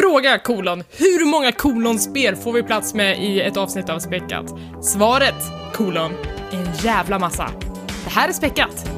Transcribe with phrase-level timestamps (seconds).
[0.00, 4.44] Fråga kolon, hur många kolonspel får vi plats med i ett avsnitt av Späckat?
[4.82, 5.34] Svaret
[5.72, 6.12] kolon,
[6.52, 7.50] en jävla massa.
[8.04, 8.97] Det här är Späckat.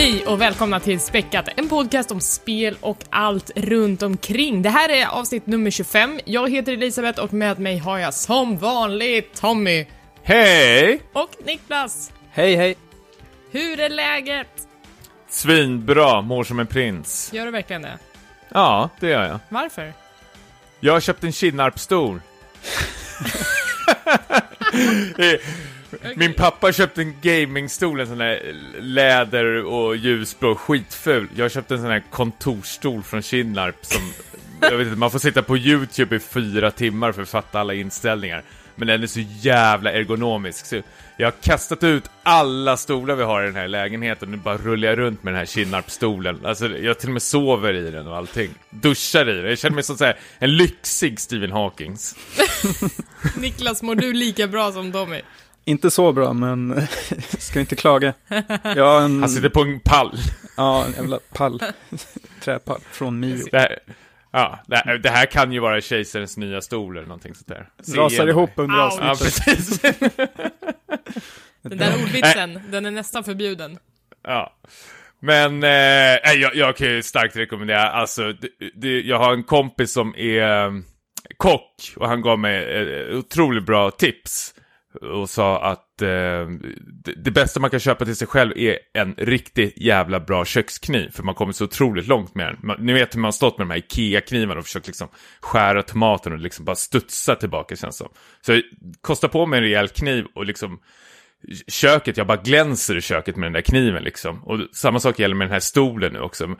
[0.00, 4.62] Hej och välkomna till Späckat, en podcast om spel och allt runt omkring.
[4.62, 6.20] Det här är avsnitt nummer 25.
[6.24, 9.86] Jag heter Elisabeth och med mig har jag som vanligt Tommy
[10.22, 11.02] Hej!
[11.12, 12.12] och Niklas.
[12.30, 12.76] Hej hej!
[13.50, 14.68] Hur är läget?
[15.28, 17.30] Svinbra, mår som en prins.
[17.32, 17.98] Gör du verkligen det?
[18.48, 19.38] Ja, det gör jag.
[19.48, 19.92] Varför?
[20.80, 22.20] Jag har köpt en Kinnarpstol.
[26.16, 31.28] Min pappa köpte en gamingstol, en sån där läder och ljusblå, skitful.
[31.36, 34.12] Jag köpte en sån här kontorsstol från Kinnarp som,
[34.60, 37.74] jag vet inte, man får sitta på YouTube i fyra timmar för att fatta alla
[37.74, 38.42] inställningar.
[38.74, 40.66] Men den är så jävla ergonomisk.
[40.66, 40.82] Så
[41.16, 44.56] jag har kastat ut alla stolar vi har i den här lägenheten och nu bara
[44.56, 46.46] rullar jag runt med den här Kinnarp-stolen.
[46.46, 48.50] Alltså jag till och med sover i den och allting.
[48.70, 49.44] Duschar i den.
[49.44, 52.16] Jag känner mig som så här, en lyxig Stephen Hawkings.
[53.36, 55.20] Niklas, mår du lika bra som Tommy?
[55.70, 56.86] Inte så bra, men
[57.38, 58.14] ska inte klaga.
[58.62, 60.18] Jag en, Han sitter på en pall.
[60.56, 61.62] ja, en jävla pall,
[62.40, 63.44] träpall från Mio.
[63.50, 63.78] Det här,
[64.32, 67.68] ja, det här, det här kan ju vara kejsarens nya stol eller någonting sånt där.
[67.82, 68.90] Se Rasar ihop under Au.
[69.00, 69.44] Ja, avsnittet.
[69.44, 69.80] precis.
[71.62, 73.78] Den där ordvitsen, den är nästan förbjuden.
[74.26, 74.56] ja.
[75.22, 75.70] Men eh,
[76.40, 80.64] jag, jag kan ju starkt rekommendera, alltså, det, det, jag har en kompis som är
[80.66, 80.72] eh,
[81.36, 82.64] kock och han gav mig
[83.10, 84.54] eh, otroligt bra tips.
[84.94, 86.08] Och sa att eh,
[87.04, 91.10] det, det bästa man kan köpa till sig själv är en riktigt jävla bra kökskniv.
[91.10, 92.56] För man kommer så otroligt långt med den.
[92.62, 95.08] Man, ni vet hur man har stått med de här Ikea-knivarna och försökt liksom
[95.40, 98.08] skära tomaten och liksom bara studsa tillbaka känns som.
[98.40, 98.60] Så
[99.00, 100.80] kosta på mig en rejäl kniv och liksom
[101.66, 104.44] köket, jag bara glänser i köket med den där kniven liksom.
[104.44, 106.56] Och samma sak gäller med den här stolen nu också.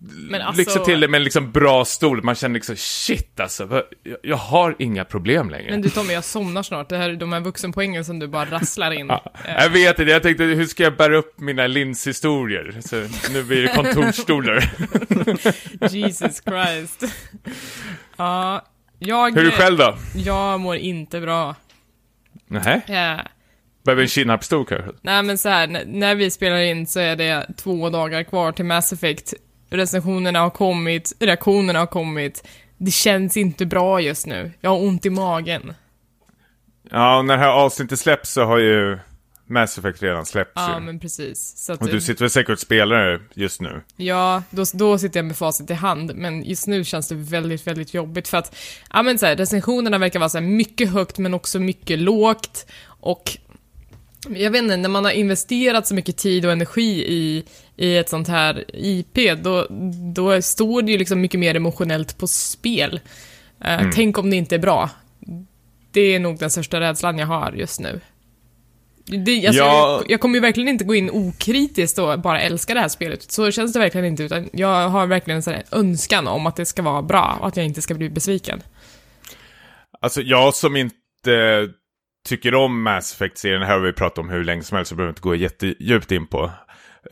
[0.00, 3.82] Men alltså, Lyxa till det med en liksom bra stol, man känner liksom shit alltså,
[4.02, 5.70] jag, jag har inga problem längre.
[5.70, 6.88] men du Tommy, jag somnar snart.
[6.88, 9.06] Det här är de här vuxenpoängen som du bara rasslar in.
[9.06, 12.76] Ja, Eh, jag vet inte, jag tänkte hur ska jag bära upp mina linshistorier?
[12.80, 12.96] Så
[13.32, 14.70] nu blir det kontorsstolar.
[15.90, 17.04] Jesus Christ.
[18.16, 18.64] Ja,
[18.98, 19.30] jag...
[19.34, 19.96] Hur är du själv då?
[20.14, 21.54] Jag mår inte bra.
[22.48, 23.18] Nej, Ja.
[23.84, 24.90] behöver en Kinnarp-stol kanske?
[25.02, 28.64] Nej men så här, när vi spelar in så är det två dagar kvar till
[28.64, 29.34] Mass Effect.
[29.70, 32.46] Recensionerna har kommit, reaktionerna har kommit.
[32.76, 34.52] Det känns inte bra just nu.
[34.60, 35.74] Jag har ont i magen.
[36.90, 38.98] Ja, och när det här avsnittet släpps så har ju
[39.46, 40.80] Mass Effect redan släppts Ja, ju.
[40.80, 41.70] men precis.
[41.70, 43.82] Att, Och du sitter väl säkert och spelar just nu?
[43.96, 47.66] Ja, då, då sitter jag med facit i hand, men just nu känns det väldigt,
[47.66, 48.56] väldigt jobbigt för att,
[48.92, 52.66] ja men så här, recensionerna verkar vara så här mycket högt men också mycket lågt
[52.86, 53.36] och
[54.28, 57.44] jag vet inte, när man har investerat så mycket tid och energi i,
[57.78, 59.66] i ett sånt här IP, då,
[60.14, 63.00] då står det ju liksom mycket mer emotionellt på spel.
[63.64, 64.90] Eh, Tänk om det inte är bra.
[65.90, 68.00] Det är nog den största rädslan jag har just nu.
[69.04, 69.98] Det, alltså, Ja.
[70.00, 73.32] jag, jag kommer ju verkligen inte gå in okritiskt och bara älska det här spelet.
[73.32, 76.66] Så känns det verkligen inte, utan jag har verkligen en sån önskan om att det
[76.66, 78.62] ska vara bra och att jag inte ska bli besviken.
[80.00, 80.94] Alltså jag som inte
[82.28, 85.12] tycker om Mass Effect-serien, här har vi pratat om hur länge som helst, så behöver
[85.12, 86.50] vi inte gå jättedjupt in på.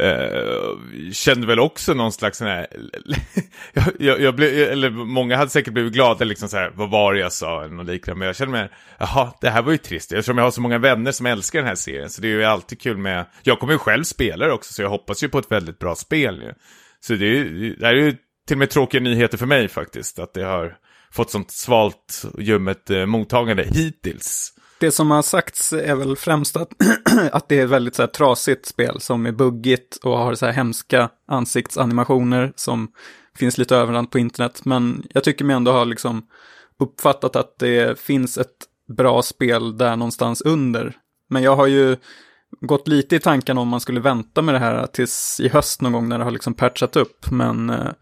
[0.03, 2.67] Uh, kände väl också någon slags sån här,
[3.73, 7.15] jag, jag, jag blev, eller många hade säkert blivit glada liksom så här, vad var
[7.15, 9.79] det jag sa eller något liknande, men jag kände mig, jaha, det här var ju
[9.79, 12.33] trist, eftersom jag har så många vänner som älskar den här serien, så det är
[12.33, 15.29] ju alltid kul med, jag kommer ju själv spela det också, så jag hoppas ju
[15.29, 16.53] på ett väldigt bra spel ju.
[17.01, 19.69] Så det, är, ju- det här är ju till och med tråkiga nyheter för mig
[19.69, 20.77] faktiskt, att det har
[21.13, 24.53] fått sånt svalt och ljummet eh, mottagande hittills.
[24.81, 26.73] Det som har sagts är väl främst att,
[27.33, 30.53] att det är väldigt så här trasigt spel som är buggigt och har så här
[30.53, 32.89] hemska ansiktsanimationer som
[33.37, 34.65] finns lite överallt på internet.
[34.65, 36.27] Men jag tycker mig ändå ha liksom
[36.81, 38.57] uppfattat att det finns ett
[38.89, 40.97] bra spel där någonstans under.
[41.29, 41.97] Men jag har ju
[42.61, 45.93] gått lite i tanken om man skulle vänta med det här tills i höst någon
[45.93, 47.31] gång när det har liksom patchat upp.
[47.31, 47.93] Men eh,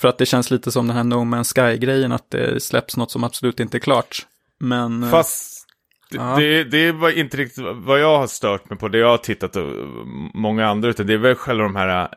[0.00, 3.10] för att det känns lite som den här No Man's Sky-grejen att det släpps något
[3.10, 4.26] som absolut inte är klart.
[4.60, 5.02] Men...
[5.02, 5.57] Eh, Fast
[6.10, 6.36] Ja.
[6.38, 9.56] det, det var inte riktigt vad jag har stört mig på, det jag har tittat
[9.56, 9.72] och
[10.34, 12.08] många andra, utan det är väl själva de här eh,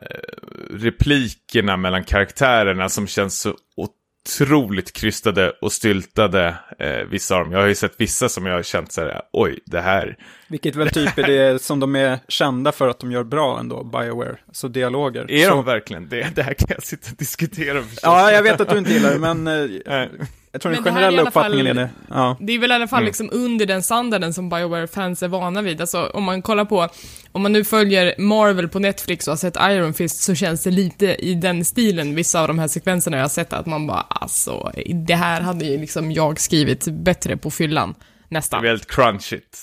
[0.70, 7.52] replikerna mellan karaktärerna som känns så otroligt krystade och styltade, eh, vissa av dem.
[7.52, 10.16] Jag har ju sett vissa som jag har känt så här, oj, det här,
[10.52, 13.84] vilket väl typ är det som de är kända för att de gör bra ändå,
[13.84, 14.36] Bioware.
[14.52, 15.30] Så dialoger.
[15.30, 15.50] Är så...
[15.54, 16.26] de verkligen det?
[16.34, 18.00] Det här kan jag sitta och diskutera förstås.
[18.02, 20.06] Ja, jag vet att du inte gillar det, men eh,
[20.52, 21.90] jag tror den generella alla fall- uppfattningen är det.
[22.08, 22.36] Ja.
[22.40, 23.06] Det är väl i alla fall Mm.
[23.06, 25.80] liksom under den standarden som Bioware-fans är vana vid.
[25.80, 26.88] Alltså om man kollar på,
[27.32, 30.70] om man nu följer Marvel på Netflix och har sett Iron Fist så känns det
[30.70, 34.00] lite i den stilen, vissa av de här sekvenserna jag har sett, att man bara
[34.08, 34.72] alltså,
[35.06, 37.94] det här hade ju liksom jag skrivit bättre på fyllan.
[37.98, 38.62] Det är Nästan.
[38.62, 39.58] väldigt crunchigt.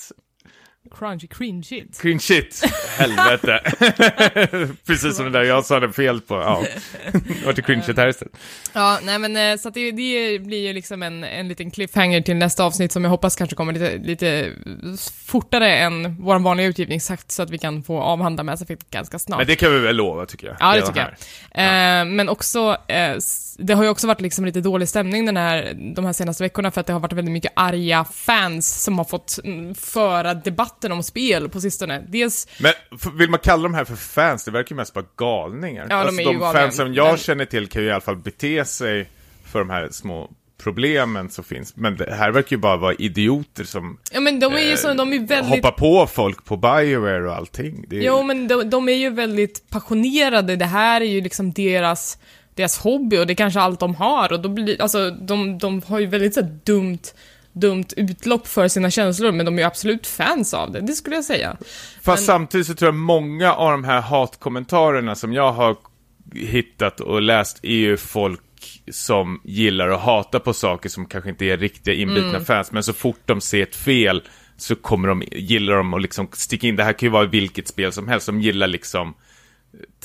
[0.98, 2.00] Crunchy cringe shit.
[2.02, 2.64] Cringe-shit.
[2.98, 3.60] Helvete.
[4.86, 6.34] Precis som det där jag sa det fel på.
[6.34, 6.64] Ja.
[7.44, 8.34] Vart det cringe här istället.
[8.72, 12.20] Ja, nej men eh, så att det, det blir ju liksom en, en liten cliffhanger
[12.20, 14.52] till nästa avsnitt som jag hoppas kanske kommer lite, lite
[15.24, 19.38] fortare än vår vanliga utgivningstakt så att vi kan få avhandla Mass Effect ganska snart.
[19.38, 20.56] Men det kan vi väl lova tycker jag.
[20.60, 21.10] Ja, det tycker jag.
[21.10, 23.16] Eh, men också, eh,
[23.58, 26.70] det har ju också varit liksom lite dålig stämning den här, de här senaste veckorna
[26.70, 30.34] för att det har varit väldigt mycket arga fans som har fått mm, föra
[30.80, 32.04] debatten om spel på sistone.
[32.08, 32.72] Dels, Men
[33.18, 34.44] vill man kalla de här för fans?
[34.44, 35.82] Det verkar ju mest vara galningar.
[35.82, 36.62] Ja, de alltså, är ju de galningar.
[36.62, 39.08] fans som jag Men- känner till kan ju i alla fall bete sig
[39.44, 40.30] för de här små
[40.62, 41.76] problemen som finns.
[41.76, 44.94] Men det här verkar ju bara vara idioter som ja men de är ju så,
[44.94, 45.64] de är väldigt...
[45.64, 47.84] hoppar på folk på Bioware och allting.
[47.90, 50.56] Är, Jo, men de, de är ju väldigt passionerade.
[50.56, 52.18] Det här är ju liksom deras,
[52.54, 54.32] deras hobby och det är kanske allt de har.
[54.32, 56.98] Och då blir, alltså, de, de har ju väldigt så här, dumt,
[57.52, 61.16] dumt utlopp för sina känslor, men de är ju absolut fans av det, det skulle
[61.16, 61.56] jag säga.
[62.02, 65.76] Fast men- samtidigt så tror jag många av de här hatkommentarerna som jag har
[66.34, 68.40] hittat och läst är ju folk
[68.90, 72.44] som gillar att hata på saker som kanske inte är riktiga inbitna Mm.
[72.44, 74.22] fans, men så fort de ser ett fel
[74.56, 77.68] så kommer de, gillar de att liksom sticka in, det här kan ju vara vilket
[77.68, 79.14] spel som helst, de gillar liksom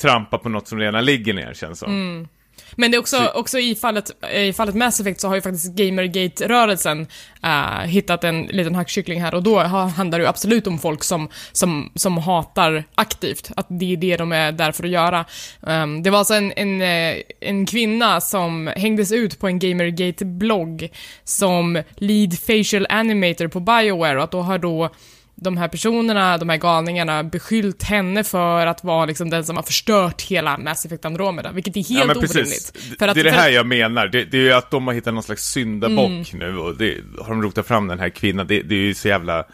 [0.00, 1.92] trampa på något som redan ligger ner, känns som.
[1.92, 2.28] Mm.
[2.74, 5.72] Men det är också, också i, fallet, i fallet Mass Effect så har ju faktiskt
[5.72, 7.06] Gamergate-rörelsen
[7.42, 11.04] eh, hittat en liten hackkyckling här och då ha- handlar det ju absolut om folk
[11.04, 15.24] som, som, som hatar aktivt, att det är det de är där för att göra.
[15.66, 20.88] Ehm, det var alltså en, en, eh, en kvinna som hängdes ut på en Gamergate-blogg
[21.24, 24.90] som lead facial animator på Bioware och att då har då
[25.38, 29.62] de här personerna, de här galningarna, beskyllt henne för att vara liksom den som har
[29.62, 32.32] förstört hela Mass Effect Andromeda, vilket är helt Ja, men orimligt.
[32.32, 32.72] precis.
[32.98, 34.06] För att, det är det här jag menar.
[34.08, 36.24] Det, det är ju att de har hittat någon slags syndabock Mm.
[36.32, 38.46] nu och det, har de rotat fram den här kvinnan.
[38.46, 39.44] Det, det är ju så jävla, äh,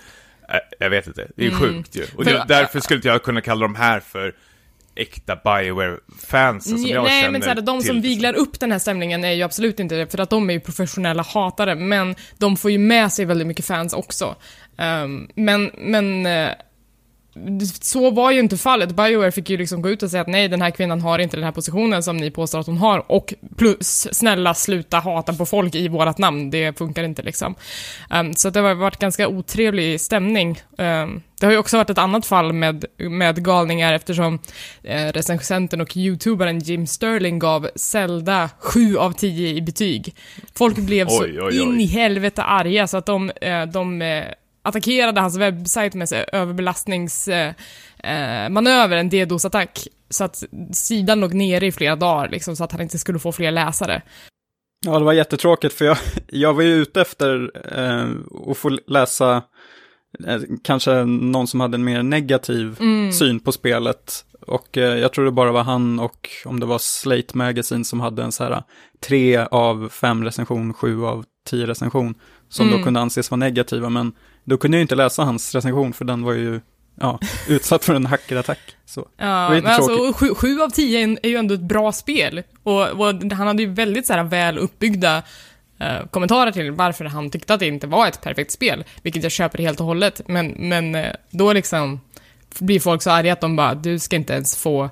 [0.79, 2.05] jag vet inte, det är ju sjukt ju.
[2.17, 2.38] Och Mm.
[2.40, 4.35] För- därför skulle inte jag kunna kalla de här för
[4.94, 8.00] äkta Bioware-fans som jag Nej, känner men så här, de som till.
[8.02, 10.61] viglar upp den här stämningen är ju absolut inte det, för att de är ju
[10.61, 14.37] professionella hatare, men de får ju med sig väldigt mycket fans också.
[14.79, 16.51] Ehm, men, men eh,
[17.81, 18.97] så var ju inte fallet.
[18.97, 21.37] Bioware fick ju liksom gå ut och säga att nej, den här kvinnan har inte
[21.37, 25.47] den här positionen som ni påstår att hon har och plus, snälla sluta hata på
[25.47, 27.55] folk i vårat namn, det funkar inte liksom.
[28.11, 30.61] Ehm, så det har varit ganska otrevlig stämning.
[30.79, 34.39] Ehm, det har ju också varit ett annat fall med, med galningar eftersom
[34.83, 40.15] eh, recensenten och youtuberen Jim Sterling gav Zelda 7 av 10 i betyg.
[40.55, 41.63] Folk blev så Oj, oj, oj.
[41.63, 44.25] in i helvete arga så att de, eh, de eh,
[44.62, 49.88] attackerade hans webbsajt med överbelastningsmanöver, eh, en DDoS-attack.
[50.11, 50.43] Så att
[50.73, 54.03] sidan låg nere i flera dagar, liksom, så att han inte skulle få fler läsare.
[54.87, 58.11] Ja, det var jättetråkigt för jag, jag var ju ute efter eh,
[58.50, 59.43] att få läsa
[60.26, 62.76] eh, kanske någon som hade en mer negativ
[63.12, 64.25] syn på spelet.
[64.47, 68.00] Och eh, jag tror det bara var han och om det var Slate Magazine som
[68.00, 68.62] hade en så här
[69.00, 72.14] tre av fem recension, sju av tio recension.
[72.49, 74.12] Som då kunde anses vara negativa, men
[74.44, 76.61] då kunde jag inte läsa hans recension för den var ju
[77.00, 77.18] ja,
[77.49, 78.58] utsatt för en hackerattack.
[78.87, 79.08] Så.
[79.16, 82.42] Ja, men alltså, sju, sju av tio är, ju ändå ett bra spel.
[82.62, 85.22] Och, och han hade ju väldigt så här, väl uppbyggda
[85.78, 89.32] eh, kommentarer till varför han tyckte att det inte var ett perfekt spel, vilket jag
[89.32, 90.20] köper helt och hållet.
[90.26, 92.00] Men, men eh, då liksom
[92.58, 94.90] blir folk så arga att de bara, du ska inte ens få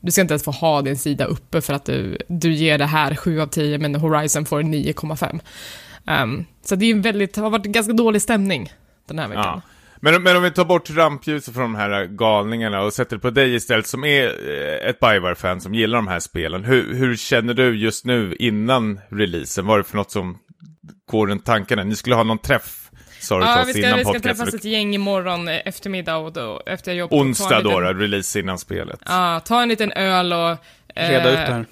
[0.00, 2.86] du ska inte ens få ha din sida uppe för att du, du ger det
[2.86, 5.40] här 7 av 10 men Horizon får 9,5.
[6.06, 8.72] Ehm, så det är ju väldigt, det har varit en ganska dålig stämning
[9.08, 9.44] den här veckan.
[9.44, 9.62] Ja.
[10.00, 13.30] Men, men om vi tar bort rampljuset från de här galningarna och sätter det på
[13.30, 16.64] dig istället som är eh, ett Bioware-fan som gillar de här spelen.
[16.64, 19.66] Hur, hur känner du just nu innan releasen?
[19.66, 20.38] Vad är det för något som
[21.10, 21.84] går runt tankarna?
[21.84, 24.36] Ni skulle ha någon träff, sa du Ja, till oss ska, innan vi ska podcasten.
[24.36, 27.18] träffas ett gäng imorgon eh, eftermiddag och då, efter jobbet.
[27.18, 29.00] Onsdag en då, liten- då, release innan spelet.
[29.06, 30.58] Ja, ta en liten öl och...
[30.96, 31.64] eh, Reda ut det här.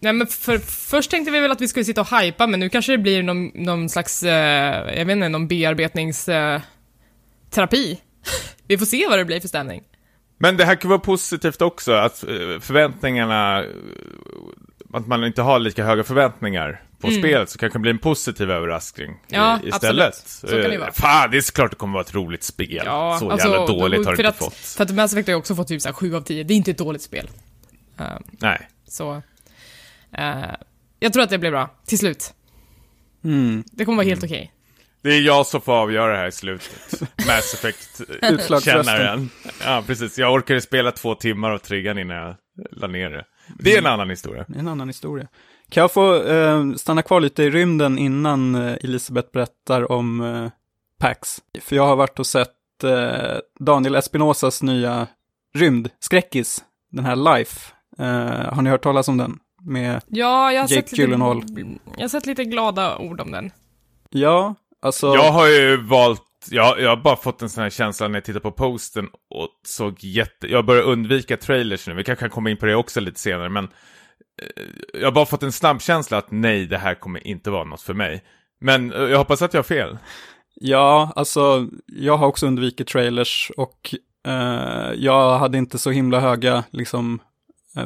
[0.00, 2.68] Nej men för, först tänkte vi väl att vi skulle sitta och hypa, men nu
[2.68, 6.62] kanske det blir någon, någon slags, eh, jag vet inte, någon bearbetningsterapi.
[7.50, 8.00] terapi.
[8.66, 9.82] vi får se vad det blir för stämning.
[10.38, 12.28] Men det här kan vara positivt också, att eh,
[12.60, 13.70] förväntningarna, eh,
[14.92, 18.50] att man inte har lika höga förväntningar på spelet så kanske det blir en positiv
[18.50, 20.06] överraskning i- Ja, istället.
[20.06, 20.50] absolut.
[20.50, 20.88] Så kan det vara.
[20.88, 22.82] Eh, Fan, det är såklart det kommer vara ett roligt spel.
[22.84, 24.54] Ja, så alltså, jävla dåligt har det inte att, fått.
[24.54, 26.44] För att Mass Effect har ju också fått typ så här 7 av 10.
[26.44, 27.28] Det är inte ett dåligt spel.
[27.98, 28.68] Ehm, Nej.
[28.88, 29.22] så...
[30.12, 30.54] eh,
[30.98, 32.34] jag tror att det blir bra, till slut.
[33.24, 33.64] Mm.
[33.72, 34.52] Det kommer vara helt okej.
[35.02, 37.00] Det är jag som får avgöra det här i slutet.
[37.26, 38.34] Mass Effect-kännaren.
[38.34, 39.30] Utslagsrösten.
[39.64, 40.18] Ja, precis.
[40.18, 42.36] Jag orkade spela två timmar av triggan innan jag
[42.70, 43.24] la ner det.
[43.58, 44.44] Det är en annan historia.
[44.56, 45.28] En annan historia.
[45.68, 50.50] Kan jag få eh, stanna kvar lite i rymden innan eh, Elisabeth berättar om eh,
[50.98, 51.42] PAX?
[51.60, 55.06] För jag har varit och sett eh, Daniel Espinosas nya
[55.54, 57.72] rymdskräckis, den här Life.
[57.98, 59.38] Eh, har ni hört talas om den?
[59.62, 61.42] Med, Ja, jag har Jake sett lite, Gyllenhaal.
[61.96, 63.50] Jag har sett lite glada ord om den.
[64.10, 68.08] ja, alltså, Jag har ju valt, jag, jag har bara fått en sån här känsla
[68.08, 72.20] när jag tittar på posten och såg jätte, jag börjar undvika trailers nu, vi kanske
[72.22, 74.62] kan komma in på det också lite senare, men eh,
[75.00, 77.82] jag har bara fått en snabb känsla att nej, det här kommer inte vara något
[77.82, 78.24] för mig.
[78.60, 79.98] Men eh, jag hoppas att jag har fel.
[80.54, 83.94] Ja, alltså jag har också undvikit trailers och
[84.26, 87.18] eh, jag hade inte så himla höga liksom,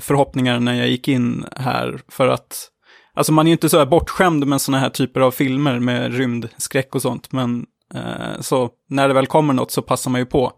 [0.00, 2.70] förhoppningar när jag gick in här för att
[3.14, 6.14] Alltså man är ju inte så här bortskämd med sådana här typer av filmer med
[6.14, 10.26] rymdskräck och sånt, men eh, så när det väl kommer något så passar man ju
[10.26, 10.52] på.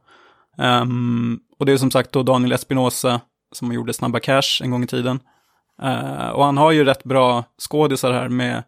[0.59, 3.21] Ehm, och det är som sagt då Daniel Espinosa
[3.53, 5.21] som gjorde Snabba Cash en gång i tiden.
[5.83, 8.63] Eh, och han har ju rätt bra skådisar här med,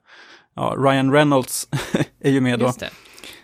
[0.57, 1.69] ja, Ryan Reynolds
[2.21, 2.67] är ju med då.
[2.67, 2.91] Just det.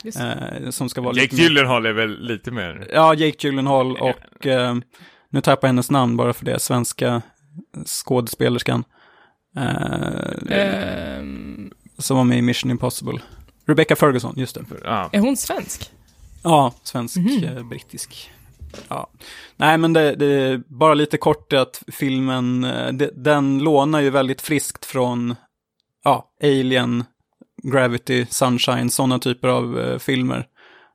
[0.05, 0.61] Just det.
[0.65, 1.37] Eh, som ska vara Jake.
[1.37, 2.91] Gyllenhaal är väl lite mer...
[2.93, 4.75] Ja, Jake Gyllenhaal och eh,
[5.31, 7.23] nu tappar jag hennes namn bara för det, svenska
[7.87, 8.85] skådespelerskan.
[9.57, 13.19] Eh, Ehm, Som var med i Mission Impossible.
[13.67, 14.65] Rebecca Ferguson, just det.
[14.85, 15.09] Ja.
[15.13, 15.91] är hon svensk?
[16.43, 17.45] Ja, svensk, Mhm.
[17.45, 18.31] eh, brittisk.
[18.89, 19.11] Ja.
[19.57, 24.11] Nej, men det, det är bara lite kort att filmen, eh, det, den lånar ju
[24.11, 25.35] väldigt friskt från,
[26.05, 27.05] ja, Alien,
[27.63, 30.47] Gravity, Sunshine, sådana typer av eh, filmer.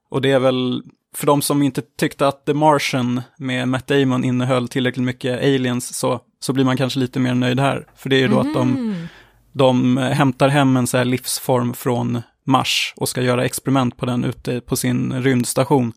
[0.10, 0.84] Och det är väl,
[1.16, 5.98] för de som inte tyckte att The Martian med Matt Damon innehöll tillräckligt mycket aliens,
[5.98, 7.88] så, så blir man kanske lite mer nöjd här.
[7.96, 9.08] För det är ju då att de Mm.
[9.54, 14.06] de eh, hämtar hem en så här livsform från Mars och ska göra experiment på
[14.06, 15.94] den ute på sin rymdstation.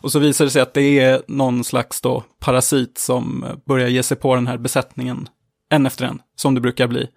[0.00, 3.88] Och så visar det sig att det är någon slags då parasit som eh, börjar
[3.88, 5.28] ge sig på den här besättningen
[5.70, 7.08] en efter en, som det brukar bli.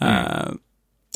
[0.00, 0.14] Mm.
[0.14, 0.48] Eh,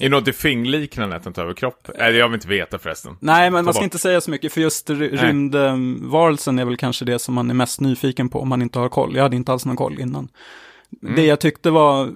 [0.00, 1.88] Är det något Defing-liknande att den tar över kropp?
[1.94, 3.16] Eller jag vill inte veta förresten.
[3.20, 3.84] nej, men Ta man ska bort.
[3.84, 7.80] inte säga så mycket, för just rymdvarelsen är väl kanske det som man är mest
[7.80, 9.16] nyfiken på om man inte har koll.
[9.16, 10.28] Jag hade inte alls någon koll innan.
[10.90, 12.12] Det jag tyckte var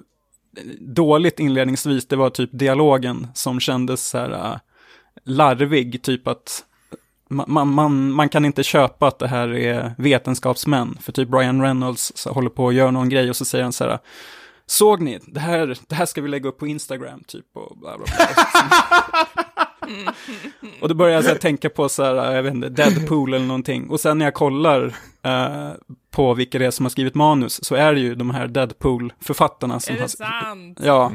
[0.79, 4.57] dåligt inledningsvis, det var typ dialogen som kändes så här äh,
[5.23, 6.65] larvig, typ att
[7.29, 12.27] man, man, man, kan inte köpa att det här är vetenskapsmän, för typ Brian Reynolds
[12.27, 13.99] håller på att göra någon grej och så säger han så här,
[14.69, 17.97] såg ni, det här, det här ska vi lägga upp på Instagram, typ, och bla
[17.97, 18.27] bla bla.
[20.81, 23.45] och då börjar jag så här, tänka på så här, jag vet inte, Deadpool eller
[23.45, 23.89] någonting.
[23.89, 25.69] Och sen när jag kollar eh,
[26.11, 29.79] på vilka det är som har skrivit manus, så är det ju de här Deadpool-författarna
[29.79, 30.07] som Är har...
[30.07, 30.79] det sant?
[30.83, 31.11] Ja.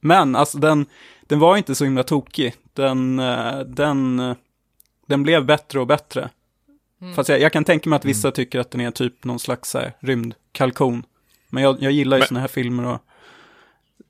[0.00, 0.86] Men alltså den,
[1.22, 2.54] den var inte så himla tokig.
[2.72, 4.34] Den, eh, den,
[5.06, 6.30] den blev bättre och bättre.
[7.14, 9.74] Fast jag, jag kan tänka mig att vissa tycker att den är typ någon slags
[9.74, 11.02] här, rymdkalkon.
[11.52, 12.98] Men jag, jag gillar ju sådana här filmer och...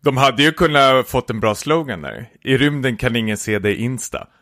[0.03, 2.29] De hade ju kunnat fått en bra slogan där.
[2.43, 4.27] I rymden kan ingen se dig Insta.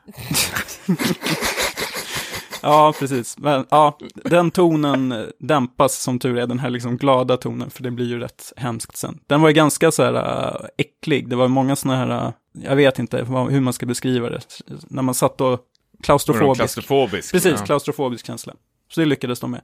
[2.62, 3.38] Ja, precis.
[3.38, 7.90] Men ja, den tonen dämpas som tur är, den här liksom glada tonen, för det
[7.90, 9.18] blir ju rätt hemskt sen.
[9.26, 12.76] Den var ju ganska så här äh, äcklig, det var många sådana här, äh, jag
[12.76, 13.16] vet inte
[13.50, 14.40] hur man ska beskriva det,
[14.88, 15.60] när man satt och
[16.02, 16.56] klaustrofobisk.
[16.56, 17.32] Klaustrofobisk.
[17.32, 17.66] Precis, Ja.
[17.66, 18.54] klaustrofobisk känsla.
[18.90, 19.60] Så det lyckades de med.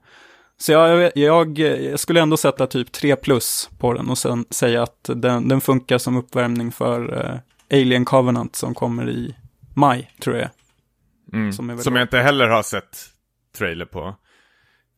[0.59, 4.83] Så jag, jag, jag skulle ändå sätta typ 3 plus på den och sen säga
[4.83, 7.25] att den, den funkar som uppvärmning för
[7.71, 9.35] eh, Alien Covenant som kommer i
[9.75, 10.49] maj, tror jag.
[11.33, 11.53] Mm.
[11.53, 12.99] som Som jag inte heller har sett
[13.59, 14.15] trailer på.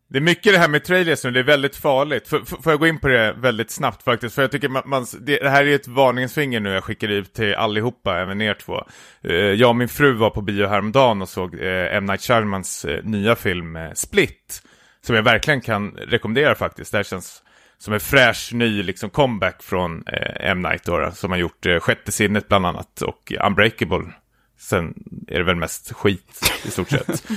[0.09, 2.33] Det är mycket det här med trailers nu, det är väldigt farligt.
[2.33, 4.35] F- får jag gå in på det väldigt snabbt faktiskt?
[4.35, 7.09] För jag tycker man, man, det, det här är ett varningens finger nu jag skickar
[7.09, 8.85] ut till allihopa, även er två.
[9.23, 12.07] Eh, jag och min fru var på bio häromdagen och såg uh, M.
[12.07, 14.63] Night Shyamans eh, nya film eh, Split.
[15.07, 16.93] Som jag verkligen kan rekommendera faktiskt.
[16.93, 17.43] Det här känns
[17.79, 20.63] som en fräsch ny liksom, comeback från eh, M.
[20.63, 24.13] Night då, som har gjort eh, Sjätte sinnet bland annat och Unbreakable.
[24.59, 24.95] Sen
[25.29, 27.09] är det väl mest skit i stort sett.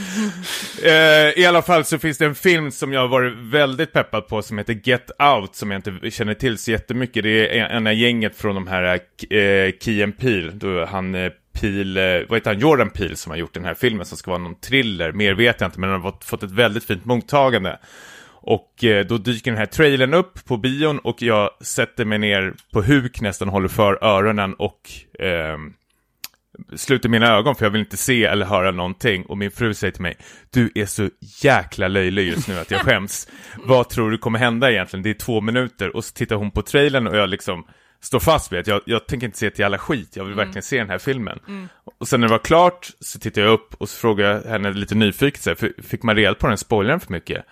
[0.83, 4.27] eh, I alla fall så finns det en film som jag har varit väldigt peppad
[4.27, 7.23] på som heter Get Out som jag inte känner till så jättemycket.
[7.23, 8.83] Det är en av gänget från de här
[9.29, 13.29] eh, Key and Peele, då han eh, Peel, eh, vad heter han, Jordan Peel som
[13.29, 15.89] har gjort den här filmen som ska vara någon thriller, mer vet jag inte men
[15.89, 17.79] den har fått, ett väldigt fint mottagande.
[18.41, 22.53] Och eh, då dyker den här trailern upp på bion och jag sätter mig ner
[22.73, 24.79] på huk nästan, håller för öronen och
[25.19, 25.57] eh,
[26.75, 29.25] sluter mina ögon för jag vill inte se eller höra någonting.
[29.25, 30.17] Och min fru säger till mig,
[30.49, 31.09] du är så
[31.43, 33.27] jäkla löjlig just nu att jag skäms.
[33.63, 35.03] Vad tror du kommer hända egentligen?
[35.03, 35.95] Det är två minuter.
[35.95, 37.65] Och så tittar hon på trailern och jag liksom
[38.01, 40.45] står fast vid att jag, jag tänker inte se till alla skit, jag vill mm.
[40.45, 41.39] verkligen se den här filmen.
[41.47, 41.69] Mm.
[41.99, 44.73] Och sen när det var klart så tittar jag upp och så frågar jag henne
[44.73, 47.45] lite nyfiket, så här, fick man reda på den spoilern för mycket?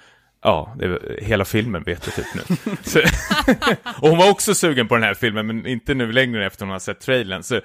[0.44, 2.76] Ja, det var, hela filmen vet jag typ nu.
[2.84, 3.00] så,
[4.02, 6.72] och hon var också sugen på den här filmen, men inte nu längre efter hon
[6.72, 7.44] har sett trailern.
[7.44, 7.62] Så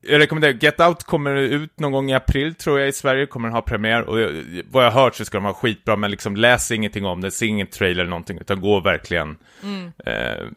[0.00, 3.48] jag rekommenderar, Get Out kommer ut någon gång i april tror jag i Sverige, kommer
[3.48, 4.30] den ha premiär och jag,
[4.70, 7.30] vad jag har hört så ska de ha skitbra, men liksom läs ingenting om det,
[7.30, 9.92] se ingen trailer eller någonting, utan gå verkligen mm.
[10.06, 10.48] eh,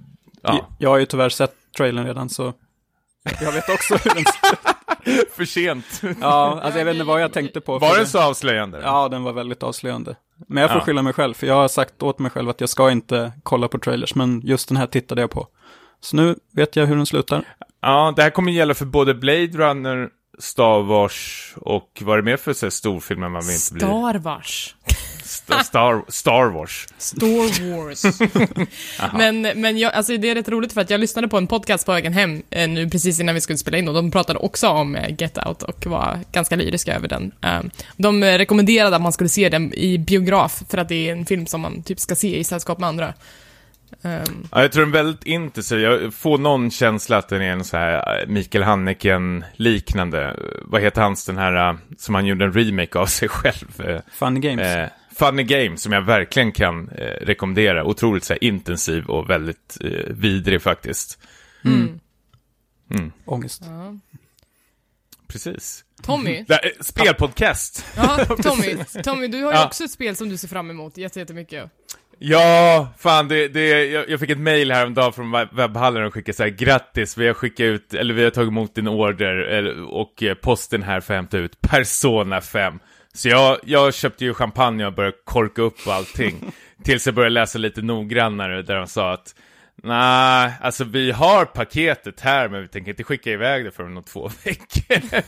[0.48, 0.67] Ja.
[0.77, 2.53] Jag har ju tyvärr sett trailern redan så
[3.41, 4.24] jag vet också hur den
[5.31, 6.01] För sent.
[6.22, 7.79] Ja, alltså jag vet inte vad jag tänkte på.
[7.79, 8.81] Var den så avslöjande?
[8.84, 10.15] Ja, den var väldigt avslöjande.
[10.48, 10.86] Men jag får ja.
[10.86, 13.67] skylla mig själv, för jag har sagt åt mig själv att jag ska inte kolla
[13.67, 15.48] på trailers, men just den här tittade jag på.
[16.01, 17.43] Så nu vet jag hur den slutar.
[17.81, 22.25] Ja, det här kommer gälla för både Blade Runner, Star Wars och vad är det
[22.25, 23.79] mer för så storfilmer man vill inte bli?
[23.82, 24.75] Star Wars.
[25.24, 26.88] Star, Star Wars.
[26.98, 28.03] Star Wars.
[29.13, 31.86] men men jag, alltså det är rätt roligt för att jag lyssnade på en podcast
[31.86, 34.67] på vägen hem eh, nu precis innan vi skulle spela in och de pratade också
[34.67, 37.32] om eh, Get Out och var ganska lyriska över den.
[37.41, 37.62] Eh,
[37.98, 41.48] de rekommenderade att man skulle se den i biograf för att det är en film
[41.48, 43.13] som man typ ska se i sällskap med andra.
[44.01, 44.48] Um...
[44.51, 45.79] Ja, jag tror den är väldigt intensiv.
[45.79, 50.39] Jag får någon känsla att den är en så här äh, Mikael Haneken-liknande.
[50.62, 53.82] Vad heter hans den här äh, som han gjorde en remake av sig själv?
[53.82, 54.67] Äh, Funny Games.
[54.67, 57.84] Eh, Funny Games som jag verkligen kan eh, rekommendera.
[57.84, 61.20] Otroligt så här, intensiv och väldigt eh, vidrig faktiskt.
[61.65, 61.77] Mm.
[61.82, 62.00] Mm.
[62.89, 63.12] mm.
[63.25, 63.63] Ångest.
[63.65, 63.98] Ja.
[65.27, 65.84] Precis.
[66.01, 66.46] Tommy?
[66.82, 67.86] spelpodcast.
[67.96, 68.77] Ja, Tommy.
[69.03, 69.65] Tommy, du har ju ja.
[69.65, 71.72] också ett spel som du ser fram emot jättemycket.
[72.20, 76.44] Ja, fan det, det, jag, jag fick ett mail häromdagen från webbhallen och skickade så
[76.44, 80.34] här, grattis, vi har skickat ut, eller vi har tagit emot din order och eh,
[80.34, 82.80] posten här för att hämta ut Persona 5.
[83.14, 86.52] Så jag, jag köpte ju champagne och började korka upp allting.
[86.84, 89.36] tills jag började läsa lite noggrannare där de sa att
[89.84, 94.04] Nej, alltså vi har paketet här men vi tänker inte skicka iväg det förrän om
[94.04, 95.22] två veckor.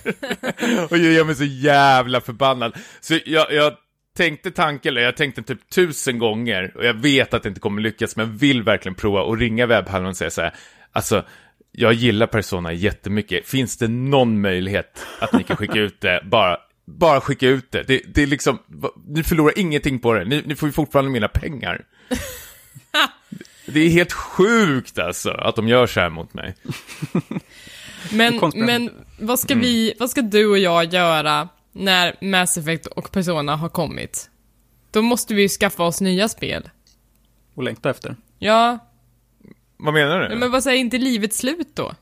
[0.92, 2.78] och jag gör mig så jävla förbannad.
[3.00, 3.74] Så jag, jag
[4.20, 7.82] tänkte tanken, eller jag tänkte typ tusen gånger och jag vet att det inte kommer
[7.82, 10.54] lyckas men vill verkligen prova och ringa webbhallen och säga så här,
[10.92, 11.24] alltså
[11.72, 16.58] jag gillar Persona jättemycket, finns det någon möjlighet att ni kan skicka ut det, bara,
[16.86, 18.60] bara skicka ut det, det, det är liksom,
[19.08, 21.86] ni förlorar ingenting på det, ni, ni får ju fortfarande mina pengar.
[23.66, 26.56] det är helt sjukt alltså, att de gör så här mot mig.
[28.12, 33.12] men, men vad ska vi, vad ska du och jag göra när Mass Effect och
[33.12, 34.30] Persona har kommit.
[34.92, 36.70] Då måste vi ju skaffa oss nya spel.
[37.56, 38.16] Och längta efter.
[38.40, 38.80] Ja.
[39.78, 40.36] Vad menar du?
[40.36, 41.96] Men vad säger inte livet slut då?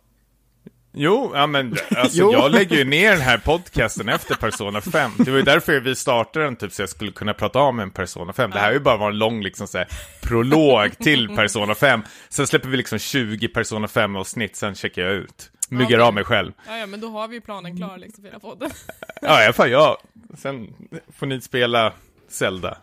[0.94, 2.32] Jo, ja men alltså jo.
[2.32, 5.12] jag lägger ju ner den här podcasten efter Persona 5.
[5.18, 7.92] Det var ju därför vi startade den typ så jag skulle kunna prata om en
[7.92, 8.52] Persona 5.
[8.52, 9.88] Det här är ju bara en lång liksom så här,
[10.22, 12.02] prolog till Persona 5.
[12.30, 16.24] Sen släpper vi liksom 20 Persona 5 avsnitt, sen checkar jag ut myggar av mig
[16.24, 16.52] själv.
[16.68, 18.70] Ja, ja, men då har vi planen klar liksom för hela podden.
[19.22, 19.98] ja, i alla fall jag.
[20.38, 20.74] Sen
[21.18, 21.94] får ni spela
[22.30, 22.78] Zelda.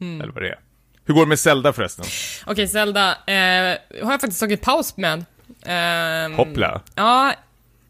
[0.00, 0.20] Mm.
[0.20, 0.58] Eller vad det är.
[1.04, 2.04] Hur går det med Zelda förresten?
[2.42, 5.24] Okej, okay, Zelda eh, har jag faktiskt tagit paus med.
[5.66, 6.80] Eh, Hoppla.
[6.94, 7.34] Ja,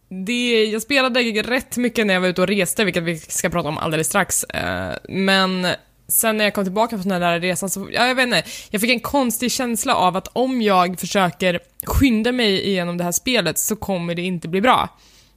[0.08, 3.68] det, jag spelade rätt mycket när jag var ute och reste, vilket vi ska prata
[3.68, 4.44] om alldeles strax.
[4.44, 5.66] Eh, men
[6.08, 8.80] sen när jag kom tillbaka från den där resan så, ja, jag vet inte, jag
[8.80, 13.58] fick en konstig känsla av att om jag försöker skynda mig igenom det här spelet
[13.58, 14.88] så kommer det inte bli bra.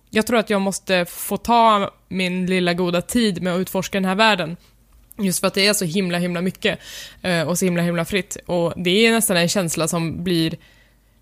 [0.10, 4.06] Jag tror att jag måste få ta min lilla goda tid med att utforska den
[4.06, 4.58] här världen.
[5.20, 6.80] Just för att det är så himla, himla mycket
[7.22, 8.38] eh, och så himla, himla fritt.
[8.46, 10.58] Och det är nästan en känsla som blir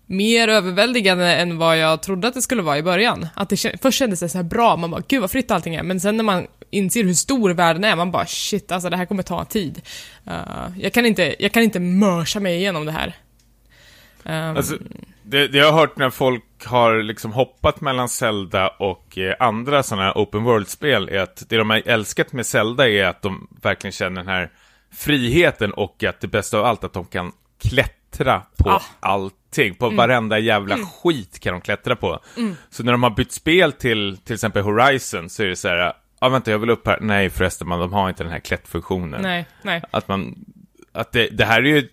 [0.06, 3.26] mer överväldigande än vad jag trodde att det skulle vara i början.
[3.34, 5.82] Att det först kändes det så här bra, man bara gud vad fritt allting är,
[5.82, 9.06] men sen när man inser hur stor världen är, man bara shit, alltså det här
[9.06, 9.82] kommer ta tid.
[10.28, 13.16] Uh, jag, kan inte, jag kan inte mörsa mig igenom det här.
[14.24, 14.76] Um, alltså,
[15.22, 19.82] det, det, jag har hört när folk har liksom hoppat mellan Zelda och eh, andra
[19.82, 23.48] sådana här open world-spel är att det de har älskat med Zelda är att de
[23.62, 24.50] verkligen känner den här
[24.92, 27.95] friheten och att det bästa av allt att de kan klättra
[28.56, 28.82] på ah.
[29.00, 29.74] allting.
[29.74, 29.96] På mm.
[29.96, 30.86] varenda jävla mm.
[30.86, 32.20] skit kan de klättra på.
[32.36, 32.56] Mm.
[32.70, 35.92] Så när de har bytt spel till till exempel Horizon så är det så här,
[36.20, 39.22] ja vänta jag vill upp här, nej förresten man, de har inte den här klättfunktionen.
[39.22, 39.82] Nej, nej.
[39.90, 40.34] Att man,
[40.92, 41.88] att det, det här är ju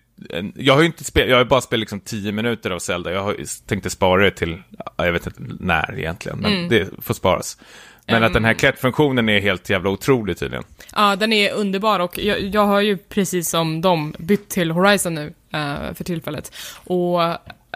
[0.56, 3.12] jag har ju inte spelat, jag har bara spelat liksom 10 minuter av Zelda.
[3.12, 4.62] Jag har, tänkte spara det till,
[4.98, 6.70] jag vet inte när egentligen, men mm.
[6.70, 7.58] det får sparas.
[8.06, 8.58] Men att den här Ehm.
[8.58, 10.64] klättfunktionen är helt jävla otrolig tydligen.
[10.96, 15.14] Ja, den är underbar och jag, jag har ju precis som dem bytt till Horizon
[15.14, 16.52] nu eh, för tillfället.
[16.74, 17.20] Och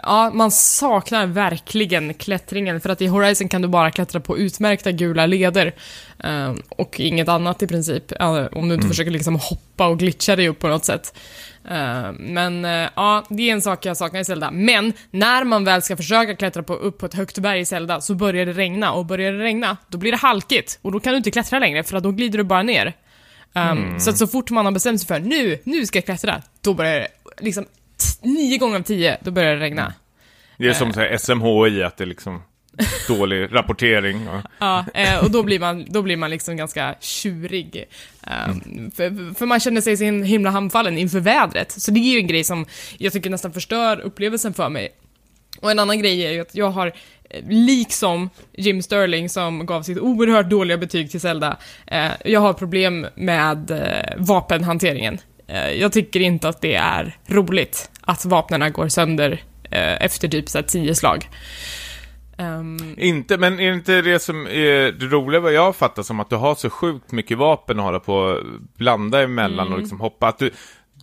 [0.02, 4.92] ja, man saknar verkligen klättringen för att i Horizon kan du bara klättra på utmärkta
[4.92, 5.74] gula leder.
[6.24, 10.36] eh, och inget annat i princip, eh, om du inte försöker liksom hoppa och glitcha
[10.36, 11.14] dig upp på något sätt.
[11.70, 14.50] Eh, men eh, ja, det är en sak jag saknar i Zelda.
[14.50, 18.00] Men när man väl ska försöka klättra på, upp på ett högt berg i Zelda
[18.00, 21.12] så börjar det regna och börjar det regna, då blir det halkigt och då kan
[21.12, 22.92] du inte klättra längre för att då glider du bara ner.
[23.54, 26.42] Um, Så att så fort man har bestämt sig för nu, nu ska jag klättra,
[26.60, 27.08] då börjar det
[27.40, 27.66] liksom
[28.22, 29.94] nio gånger av tio, då börjar det regna.
[30.58, 32.42] Det är som så här SMHI, att det är liksom
[33.08, 34.28] dålig rapportering.
[34.58, 37.84] Ja, eh, och då blir man, då blir man liksom ganska tjurig.
[38.20, 41.72] Um, för, för man känner sig så himla handfallen inför vädret.
[41.72, 42.66] Så det är ju en grej som
[42.98, 44.92] jag tycker nästan förstör upplevelsen för mig.
[45.60, 46.86] Och en annan grej är ju att jag har,
[47.30, 52.52] eh, liksom Jim Sterling som gav sitt oerhört dåliga betyg till Zelda, eh, jag har
[52.52, 55.18] problem med eh, vapenhanteringen.
[55.48, 60.48] Eh, jag tycker inte att det är roligt att vapnen går sönder eh, efter typ
[60.48, 61.28] så tio slag.
[62.38, 66.30] Ehm, Inte, men är inte det som är det roliga vad jag fattar som att
[66.30, 68.44] du har så sjukt mycket vapen att hålla på att
[68.76, 69.72] blanda emellan Mm.
[69.72, 70.28] och liksom hoppa.
[70.28, 70.50] Att du,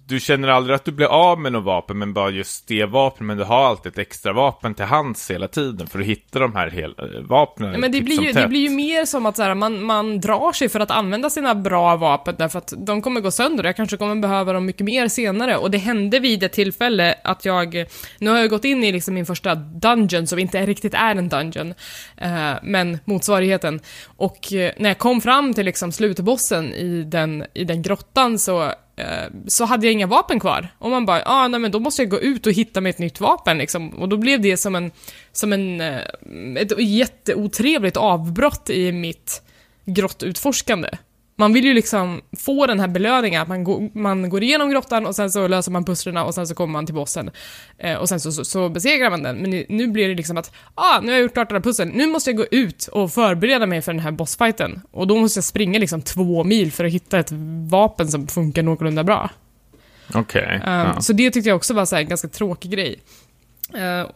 [0.07, 3.27] du känner aldrig att du blir av med något vapen, men bara just det vapen,
[3.27, 6.55] men du har alltid ett extra vapen till hands hela tiden för att hitta de
[6.55, 7.71] här hel, äh, vapnen.
[7.71, 9.83] Ja, men det titt blir, ju, det blir ju mer som att så här, man,
[9.83, 13.63] man drar sig för att använda sina bra vapen därför att de kommer gå sönder
[13.63, 15.57] och jag kanske kommer behöva dem mycket mer senare.
[15.57, 17.85] Och det hände vid ett tillfälle att jag,
[18.19, 21.29] nu har jag gått in i liksom min första dungeon som inte riktigt är en
[21.29, 21.73] dungeon,
[22.17, 23.79] eh, men motsvarigheten.
[24.17, 28.63] Och eh, när jag kom fram till liksom slutbossen i den, i den grottan så
[28.63, 30.67] eh, Eh, så hade jag inga vapen kvar.
[30.79, 32.99] Och man bara, ah, nej men då måste jag gå ut och hitta mig ett
[32.99, 33.89] nytt vapen liksom.
[33.89, 34.91] Och då blev det som en,
[35.31, 35.99] som en, eh,
[36.55, 39.41] ett jätteotrevligt avbrott i mitt
[39.85, 40.89] grottutforskande.
[41.37, 45.05] Man vill ju liksom få den här belöningen, att man, går, man går igenom grottan
[45.05, 47.31] och sen så löser man pusslerna och sen så kommer man till bossen.
[47.77, 49.37] Eh, och sen så, så, så besegrar man den.
[49.37, 51.89] Men nu blir det liksom att, ah, nu har jag gjort klart den här pusslen,
[51.89, 54.81] nu måste jag gå ut och förbereda mig för den här bossfighten.
[54.91, 57.31] Och då måste jag springa liksom två mil för att hitta ett
[57.69, 59.29] vapen som funkar någorlunda bra.
[60.13, 60.61] Okej.
[60.65, 61.01] Um, ja.
[61.01, 62.99] Så det tyckte jag också var så en ganska tråkig grej.
[63.75, 64.09] Uh,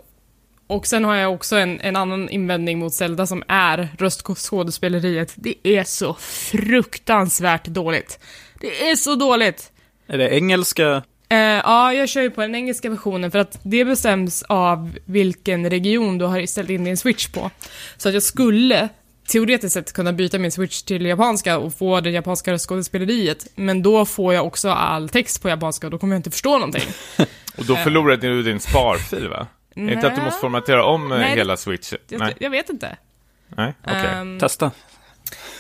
[0.70, 5.34] och sen har jag också en, en annan invändning mot Zelda som är röstskådespeleriet.
[5.36, 8.20] Det är så fruktansvärt dåligt.
[8.60, 9.72] Det är så dåligt!
[10.08, 11.04] Är det engelska?
[11.30, 15.70] Eh, ja, jag kör ju på den engelska versionen för att det bestäms av vilken
[15.70, 17.52] region du har ställt in din switch på.
[17.98, 18.90] Så att jag skulle
[19.28, 24.06] teoretiskt sett kunna byta min switch till japanska och få det japanska röstskådespeleriet, men då
[24.06, 26.90] får jag också all text på japanska och då kommer jag inte förstå någonting.
[27.58, 29.48] Och då förlorar du din sparfil, va?
[29.84, 31.94] Är det inte att du måste formatera om eh, Nej, hela switch?
[32.08, 32.98] Jag, Nej, jag vet inte.
[33.48, 34.06] nej okej.
[34.06, 34.72] Ehm, Testa.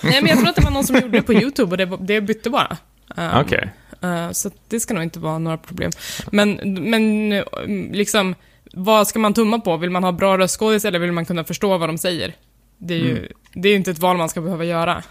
[0.03, 1.97] nej, men jag tror att det var någon som gjorde det på YouTube och det,
[2.13, 2.77] det bytte bara.
[3.17, 3.69] Ehm, Okej.
[4.01, 5.91] Eh, Så det ska nog inte vara några problem.
[6.31, 7.43] Men, men eh,
[7.91, 8.35] liksom,
[8.73, 9.77] vad ska man tumma på?
[9.77, 12.33] Vill man ha bra röstskådis eller vill man kunna förstå vad de säger?
[12.77, 13.31] Det är ju Mm.
[13.53, 15.03] det är inte ett val man ska behöva göra.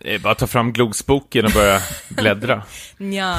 [0.00, 2.62] Det är bara att ta fram Glogsboken och börja bläddra.
[2.96, 3.36] Nja.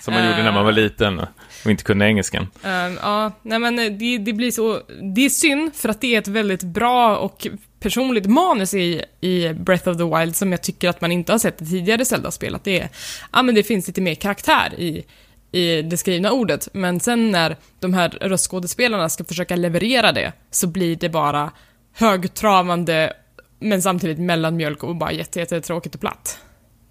[0.00, 1.20] Som man gjorde när man var liten
[1.68, 2.48] och inte kunde engelskan.
[2.64, 4.80] Ehm, ja, nej men eh, det, det blir så...
[5.14, 7.46] Det är synd för att det är ett väldigt bra och
[7.80, 11.38] personligt manus i, i Breath of the Wild som jag tycker att man inte har
[11.38, 12.54] sett i tidigare Zelda-spel.
[12.54, 12.88] Att det är...
[13.32, 15.04] Ja, men det finns lite mer karaktär i,
[15.52, 16.68] i det skrivna ordet.
[16.72, 21.50] Men sen när de här röstskådespelarna ska försöka leverera det så blir det bara
[21.92, 23.12] högtravande
[23.60, 26.38] men samtidigt mellanmjölk och bara jätte, jätte och platt.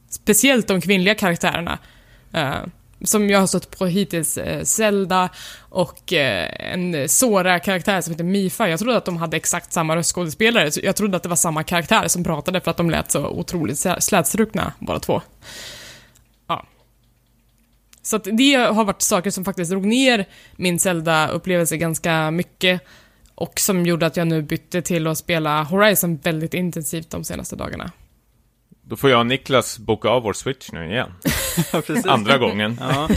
[0.09, 1.79] Speciellt de kvinnliga karaktärerna.
[2.31, 2.71] Ehm,
[3.03, 5.29] som jag har stött på hittills, eh, Zelda
[5.59, 8.69] och eh, en Sora-karaktär som heter Mifa.
[8.69, 11.63] Jag trodde att de hade exakt samma röstskådespelare, så jag trodde att det var samma
[11.63, 15.21] karaktär som pratade för att de lät så otroligt slätstrukna, båda två.
[16.47, 16.65] Ja.
[18.01, 22.81] Så att det har varit saker som faktiskt drog ner min Zelda-upplevelse ganska mycket
[23.35, 27.55] och som gjorde att jag nu bytte till att spela Horizon väldigt intensivt de senaste
[27.55, 27.91] dagarna.
[28.89, 31.09] Då får jag och Niklas boka av vår switch nu igen.
[32.07, 32.77] Andra gången.
[32.81, 33.09] Ja,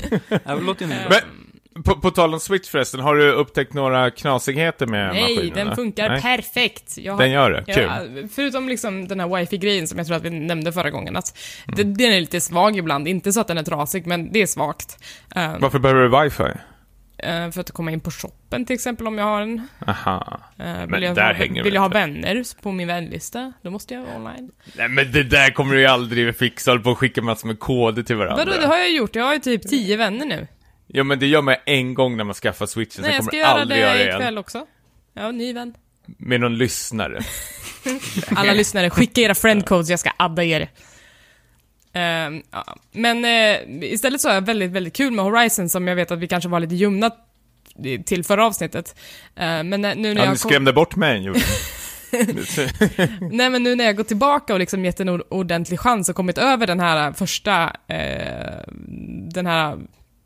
[0.56, 0.88] det låter ju.
[0.90, 5.64] Men, på, på tal om switch förresten, har du upptäckt nåra knasigheter med Nej, maskinerna?
[5.64, 6.22] den funkar Nej?
[6.22, 6.98] perfekt.
[6.98, 7.74] Jag har- Den gör det?
[7.74, 7.84] Kul.
[7.84, 11.38] Ja, förutom liksom den här wifi-grejen som jag tror att vi nämnde förra gången, att
[11.66, 13.08] den, den är lite svag ibland.
[13.08, 14.98] Inte så att den är trasig, men det är svagt.
[15.36, 16.58] Eh, Varför behöver du wifi?
[17.22, 19.68] Eh, för att komma in på shoppen till exempel om jag har en.
[19.86, 20.40] Aha.
[20.56, 23.70] Men vill jag, där ha, hänger vill vi jag ha vänner på min vänlista, då
[23.70, 24.50] måste jag vara online.
[24.76, 28.02] Nej men det där kommer du ju aldrig fixa, på och skicka massor med koder
[28.02, 28.44] till varandra.
[28.44, 29.16] Vadå, det har jag gjort.
[29.16, 30.46] Jag har ju typ tio vänner nu.
[30.86, 33.30] Ja men det gör man en gång när man skaffar switchen, Nej, sen jag kommer
[33.30, 34.16] ska du göra aldrig göra det igen.
[34.16, 34.66] ikväll också.
[35.14, 35.74] Ja, ny vän.
[36.06, 37.20] Med någon lyssnare.
[38.36, 40.68] Alla lyssnare, skicka era friendcodes, jag ska adda er.
[41.92, 42.76] Ehm, ja.
[42.92, 46.18] Men eh, istället så har jag väldigt, väldigt kul med Horizon som jag vet att
[46.18, 47.10] vi kanske var lite ljumna
[48.06, 48.94] till förra avsnittet.
[49.36, 51.40] Eh, men när- nu när Ja, jag du kom- skrämde bort mig, gjorde
[53.30, 56.16] Nej men nu när jag går tillbaka och liksom gett en or- ordentlig chans och
[56.16, 58.60] kommit över den här första, eh,
[59.32, 59.78] den här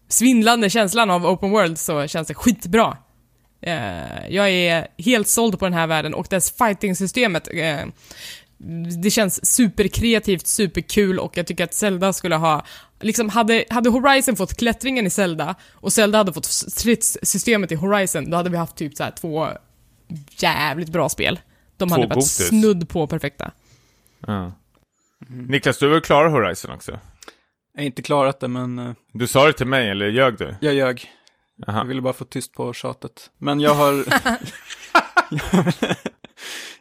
[0.09, 2.97] svindlande känslan av open world så känns det skitbra.
[3.63, 7.49] Eh, jag är helt såld på den här världen och dess fighting-systemet.
[9.03, 12.65] Det känns superkreativt, superkul och jag tycker att Zelda skulle ha,
[13.01, 18.31] liksom hade, hade Horizon fått klättringen i Zelda och Zelda hade fått stridssystemet i Horizon,
[18.31, 19.49] då hade vi haft typ så här två
[20.39, 21.41] jävligt bra spel.
[21.77, 22.49] De Två hade varit Gotis.
[22.49, 23.51] snudd på perfekta.
[24.27, 24.53] Ja.
[25.29, 26.99] Niklas, du är väl klar Horizon också?
[27.75, 30.57] Jag har inte klarat det, men eh, Du sa det till mig, eller ljög du?
[30.61, 31.11] jag ljög.
[31.67, 31.79] Aha.
[31.79, 33.31] Jag ville bara få tyst på tjatet.
[33.39, 34.05] Men jag har...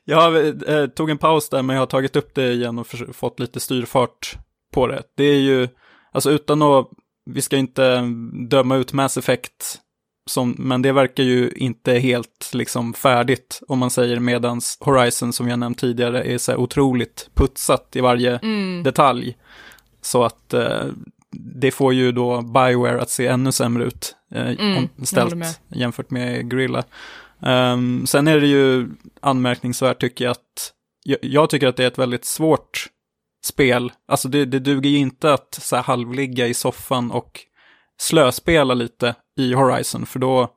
[0.06, 3.40] jag eh, tog en paus där, men jag har tagit upp det igen och fått
[3.40, 4.38] lite styrfart
[4.74, 5.04] på det.
[5.16, 5.68] Det är ju,
[6.12, 6.88] alltså utan att,
[7.26, 8.02] vi ska inte
[8.50, 9.80] döma ut Mass Effect,
[10.30, 15.48] som, men det verkar ju inte helt liksom färdigt, om man säger, medans Horizon, som
[15.48, 18.84] jag nämnt tidigare, är så här otroligt putsat i varje Mm.
[18.84, 19.38] detalj.
[20.02, 20.86] Så att eh,
[21.32, 26.50] det får ju då Bioware att se ännu sämre ut eh, Mm, ställt jämfört med
[26.50, 26.84] Gorilla.
[27.46, 28.90] Um, sen är det ju
[29.22, 32.88] anmärkningsvärt tycker jag att jag, jag tycker att det är ett väldigt svårt
[33.46, 33.92] spel.
[34.08, 37.40] Alltså det, det duger ju inte att så här halvligga i soffan och
[37.98, 40.50] slöspela lite i Horizon, för då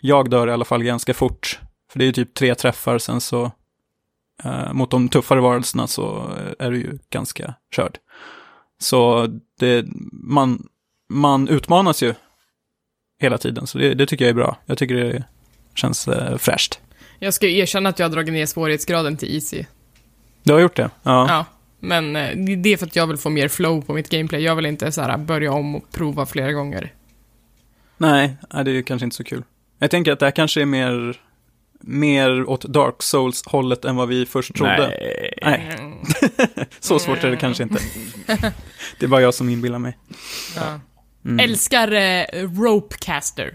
[0.00, 1.60] jag dör i alla fall ganska fort.
[1.92, 3.50] För det är ju typ tre träffar, sen så
[4.44, 7.98] eh, mot de tuffare varelserna så är du ju ganska körd.
[8.78, 9.26] Så
[9.58, 10.68] det, man,
[11.08, 12.14] man utmanas ju
[13.18, 14.56] hela tiden, så det, det tycker jag är bra.
[14.66, 15.24] Jag tycker det är
[15.74, 16.80] känns eh, fräscht.
[17.18, 19.64] Jag ska ju erkänna att jag har dragit ner svårighetsgraden till easy.
[20.42, 20.90] Du har gjort det?
[21.02, 21.26] Ja.
[21.28, 21.44] Ja.
[21.80, 24.42] Men eh, det är för att jag vill få mer flow på mitt gameplay.
[24.42, 26.92] Jag vill inte så här börja om och prova flera gånger.
[27.96, 29.42] Nej, det är ju kanske inte så kul.
[29.78, 31.20] Jag tänker att det här kanske är mer,
[31.80, 34.88] mer åt Dark Souls-hållet än vad vi först trodde.
[34.88, 35.38] Nej.
[35.42, 35.78] Nej,
[36.80, 37.78] så svårt är det kanske inte.
[38.98, 39.98] Det är bara jag som inbillar mig.
[40.56, 40.80] Ja.
[41.24, 41.38] Mm.
[41.38, 43.54] Älskar eh, ropecaster.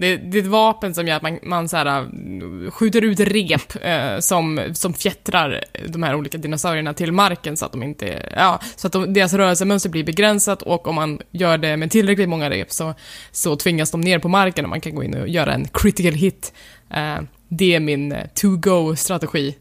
[0.00, 3.20] Det, det är ett vapen som gör att man, man så här, eh, skjuter ut
[3.20, 8.32] rep eh, som, som fjättrar de här olika dinosaurierna till marken så att de inte,
[8.36, 12.28] ja, så att de, deras rörelsemönster blir begränsat och om man gör det med tillräckligt
[12.28, 12.94] många rep så,
[13.32, 16.12] så tvingas de ner på marken och man kan gå in och göra en critical
[16.12, 16.52] hit.
[16.90, 19.56] Eh, det är min to-go-strategi.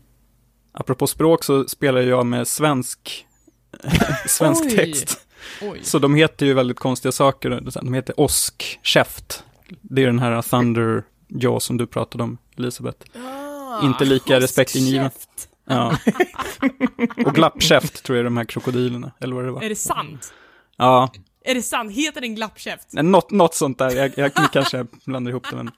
[0.71, 3.25] Apropå språk så spelar jag med svensk,
[4.27, 4.75] svensk Oj.
[4.75, 5.19] text.
[5.61, 5.79] Oj.
[5.83, 7.61] Så de heter ju väldigt konstiga saker.
[7.81, 9.43] De heter Osk, käft.
[9.81, 12.97] Det är den här Thunder Jaw som du pratade om, Elisabeth.
[13.83, 15.11] Inte lika respektingivande.
[15.69, 15.97] Ja.
[17.25, 19.61] Och glappkäft tror jag är de här krokodilerna, eller vad det var.
[19.63, 20.33] Är det sant?
[20.77, 21.11] Ja,
[21.45, 21.91] Är det sant?
[21.91, 22.87] Heter den glappkäft?
[22.93, 23.91] Nej, något, något sånt där.
[23.95, 25.71] Jag, jag kanske blandar ihop det, men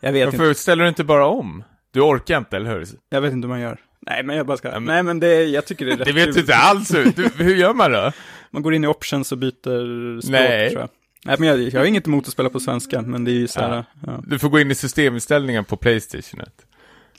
[0.00, 0.38] jag vet inte.
[0.38, 1.64] Varför ställer du inte bara om?
[1.92, 2.86] Du orkar inte, eller hur?
[3.10, 3.80] Jag vet inte hur man gör.
[4.06, 4.70] Nej, men jag bara ska...
[4.70, 7.04] men- Nej, men det, jag tycker det är rätt Det vet du inte alls hur.
[7.04, 8.12] Du, hur gör man då?
[8.50, 10.70] Man går in i options och byter språk, Nej.
[10.70, 10.90] tror jag.
[11.24, 13.48] Nej, men jag, jag har inget emot att spela på svenska, men det är ju
[13.48, 13.84] så här...
[14.06, 14.22] Ja.
[14.26, 16.66] Du får gå in i systeminställningar på Playstationet.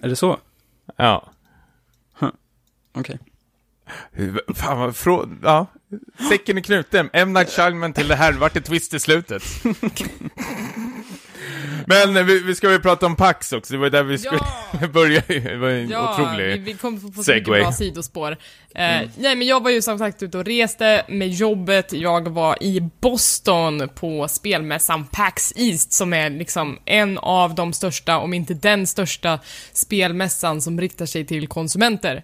[0.01, 0.37] Är det så?
[0.95, 1.31] Ja.
[2.93, 3.19] Okej.
[4.11, 5.29] Hur- Fan vad frå...
[5.43, 5.67] Ja.
[6.29, 7.09] Säcken är knuten.
[7.13, 7.33] M.
[7.33, 8.33] Night Shyamalan till det här.
[8.33, 9.43] Vart det twist i slutet?
[11.87, 13.73] Men vi, vi ska ju prata om Pax också.
[13.73, 14.39] Det var där vi skulle
[14.81, 14.87] Ja!
[14.93, 15.23] börja.
[15.27, 16.45] Det var en Ja, otrolig...
[16.45, 18.31] vi, vi kom på, så mycket bra sidospår.
[18.31, 18.37] Eh,
[18.75, 21.93] Nej, men jag var ju som sagt ute och reste med jobbet.
[21.93, 28.17] Jag var i Boston på spelmässan PAX East, som är liksom en av de största,
[28.17, 29.39] om inte den största,
[29.73, 32.23] spelmässan som riktar sig till konsumenter.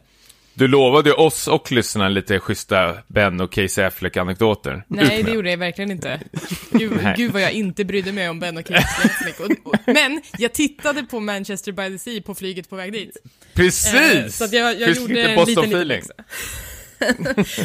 [0.58, 4.84] Du lovade oss och lyssnarna lite schyssta Ben och Casey Affleck-anekdoter.
[4.88, 6.20] Nej, Ut det gjorde jag verkligen inte.
[6.72, 9.40] Gud, gud vad jag inte brydde mig om Ben och Kate Affleck.
[9.40, 13.18] Och, och, men jag tittade på Manchester by the Sea på flyget på väg dit.
[13.54, 13.94] Precis!
[13.94, 16.14] Eh, Så att jag, jag Finns gjorde lite en liten, läxa.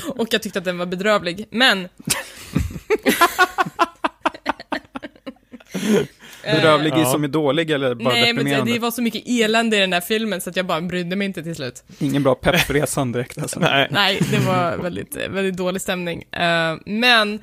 [0.09, 1.89] Och jag tyckte att den var bedrövlig, men...
[6.45, 7.05] Bedrövlig Ja.
[7.05, 8.73] som är dålig eller bara Nej, men det, deprimerande?
[8.73, 11.27] det var så mycket elände i den där filmen så att jag bara brydde mig
[11.27, 11.85] inte till slut.
[11.99, 13.61] Ingen bra pepp för resan direkt alltså.
[13.61, 13.89] Nej.
[13.91, 16.23] Nej, det var väldigt, väldigt dålig stämning.
[16.33, 17.35] Eh, men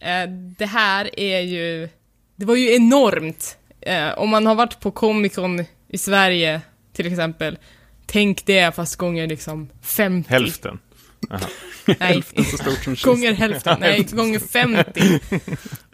[0.00, 1.88] eh, det här är ju,
[2.36, 3.58] det var ju enormt.
[3.80, 6.60] Eh, om man har varit på Comic Con i Sverige,
[6.92, 7.58] till exempel,
[8.06, 10.30] tänk det fast gånger liksom 50.
[10.30, 10.78] Hälften.
[12.00, 12.22] Nej,
[13.04, 15.20] gånger hälften, nej, gånger 50.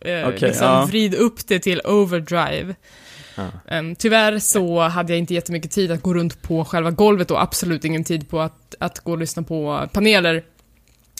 [0.01, 0.85] Eh, Okej, liksom ja.
[0.85, 2.75] vrid upp det till overdrive.
[3.69, 7.43] Ehm, tyvärr så hade jag inte jättemycket tid att gå runt på själva golvet och
[7.43, 10.45] absolut ingen tid på att, att gå och lyssna på paneler.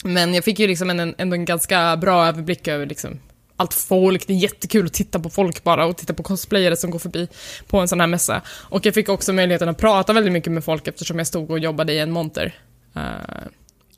[0.03, 3.19] Men jag fick ju liksom en, ändå en ganska bra överblick över liksom
[3.55, 4.27] allt folk.
[4.27, 7.27] Det är jättekul att titta på folk bara och titta på cosplayare som går förbi
[7.67, 8.41] på en sån här mässa.
[8.47, 11.59] Och jag fick också möjligheten att prata väldigt mycket med folk eftersom jag stod och
[11.59, 12.55] jobbade i en monter.
[12.95, 13.01] Uh,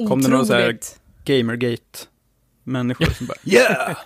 [0.07, 0.77] Kom det någon så här
[1.25, 3.97] Gamergate-människor som bara Yeah!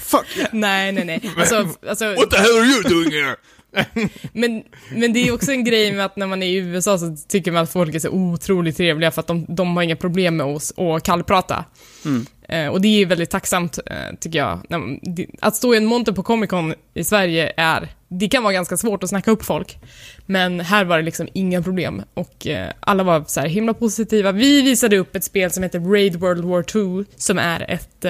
[0.00, 0.48] Fuck yeah!
[0.52, 1.30] nej, nej, nej.
[1.36, 3.36] Alltså, alltså, What the hell are you doing here?
[4.32, 7.16] men, men det är också en grej med att när man är i USA så
[7.28, 10.36] tycker man att folk är så otroligt trevliga för att de, de har inga problem
[10.36, 11.64] med oss att kallprata.
[12.04, 12.26] Mm.
[12.50, 14.66] Eh, och det är väldigt tacksamt, eh, tycker jag.
[15.40, 18.76] Att stå i en monter på Comic Con i Sverige är, det kan vara ganska
[18.76, 19.78] svårt att snacka upp folk.
[20.26, 24.32] Men här var det liksom inga problem och eh, alla var så här himla positiva.
[24.32, 28.04] Vi visade upp ett spel som heter Raid World War 2 som är ett,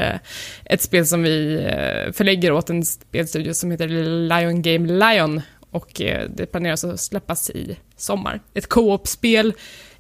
[0.65, 1.67] ett spel som vi
[2.13, 3.89] förlägger åt en spelstudio som heter
[4.29, 5.91] Lion Game Lion och
[6.29, 8.41] det planeras att släppas i sommar.
[8.55, 9.53] Ett co-op-spel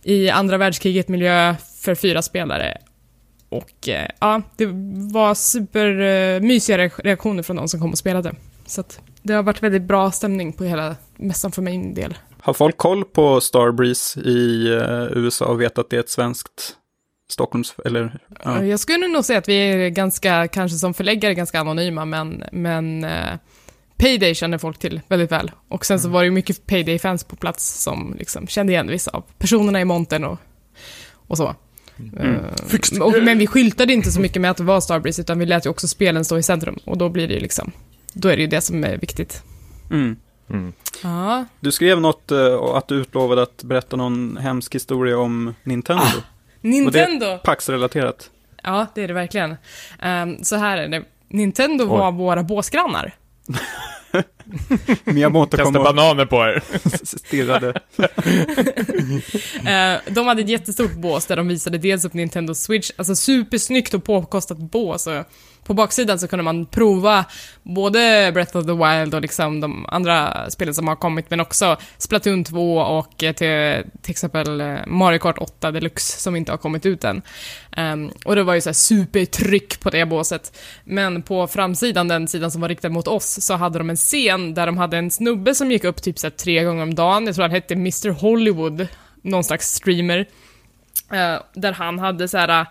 [0.02, 2.78] i andra världskriget-miljö för fyra spelare
[3.50, 4.66] och eh, ja, det
[5.12, 8.34] var supermysiga reaktioner från de som kom och spelade.
[8.66, 12.14] Så att det har varit väldigt bra stämning på hela mässan för min del.
[12.40, 16.76] Har folk koll på Starbreeze i uh, USA och vet att det är ett svenskt
[17.30, 17.74] Stockholms...
[17.84, 18.64] Eller, ja.
[18.64, 23.06] Jag skulle nog säga att vi är ganska, kanske som förläggare, ganska anonyma, men, men
[24.00, 25.50] Payday känner folk till väldigt väl.
[25.68, 26.12] Och sen så mm.
[26.12, 29.84] var det ju mycket Payday-fans på plats som liksom kände igen vissa av personerna i
[29.84, 30.38] montern och,
[31.12, 31.54] och så.
[32.18, 32.34] Mm.
[32.34, 35.46] Uh, och, men vi skyltade inte så mycket med att det var Starbreeze, utan vi
[35.46, 36.78] lät ju också spelen stå i centrum.
[36.84, 37.72] Och då blir det ju liksom,
[38.12, 39.42] då är det ju det som är viktigt.
[39.90, 40.16] Mm.
[40.50, 40.72] Mm.
[41.02, 41.44] Ja.
[41.60, 46.02] Du skrev något uh, att du utlovade att berätta någon hemsk historia om Nintendo.
[46.02, 46.22] Ah,
[46.60, 47.26] Nintendo!
[47.26, 48.30] Och det är Pax-relaterat.
[48.62, 49.56] Ja, det är det verkligen.
[50.02, 51.04] Um, så här är det.
[51.28, 51.88] Nintendo Oj.
[51.88, 53.14] var våra båsgrannar.
[55.04, 55.84] Miyamoto kom och...
[55.84, 56.62] bananer på er.
[57.16, 57.68] stirrade.
[57.68, 57.74] uh,
[60.14, 64.04] de hade ett jättestort bås där de visade dels upp Nintendo Switch, alltså supersnyggt och
[64.04, 65.06] påkostat bås.
[65.06, 65.24] Och
[65.64, 67.24] på baksidan så kunde man prova
[67.62, 71.76] både Breath of the Wild och liksom de andra spelen som har kommit, men också
[71.98, 76.56] Splatoon 2 och eh, till, till exempel eh, Mario Kart 8 Deluxe som inte har
[76.56, 77.22] kommit ut än.
[77.76, 80.58] Um, och det var ju så supertryck på det båset.
[80.84, 84.54] Men på framsidan, den sidan som var riktad mot oss, så hade de en scen
[84.54, 87.26] där de hade en snubbe som gick upp typ så tre gånger om dagen.
[87.26, 88.86] Jag tror han hette Mr Hollywood,
[89.22, 90.18] någon slags streamer.
[91.12, 92.66] Uh, där han hade så här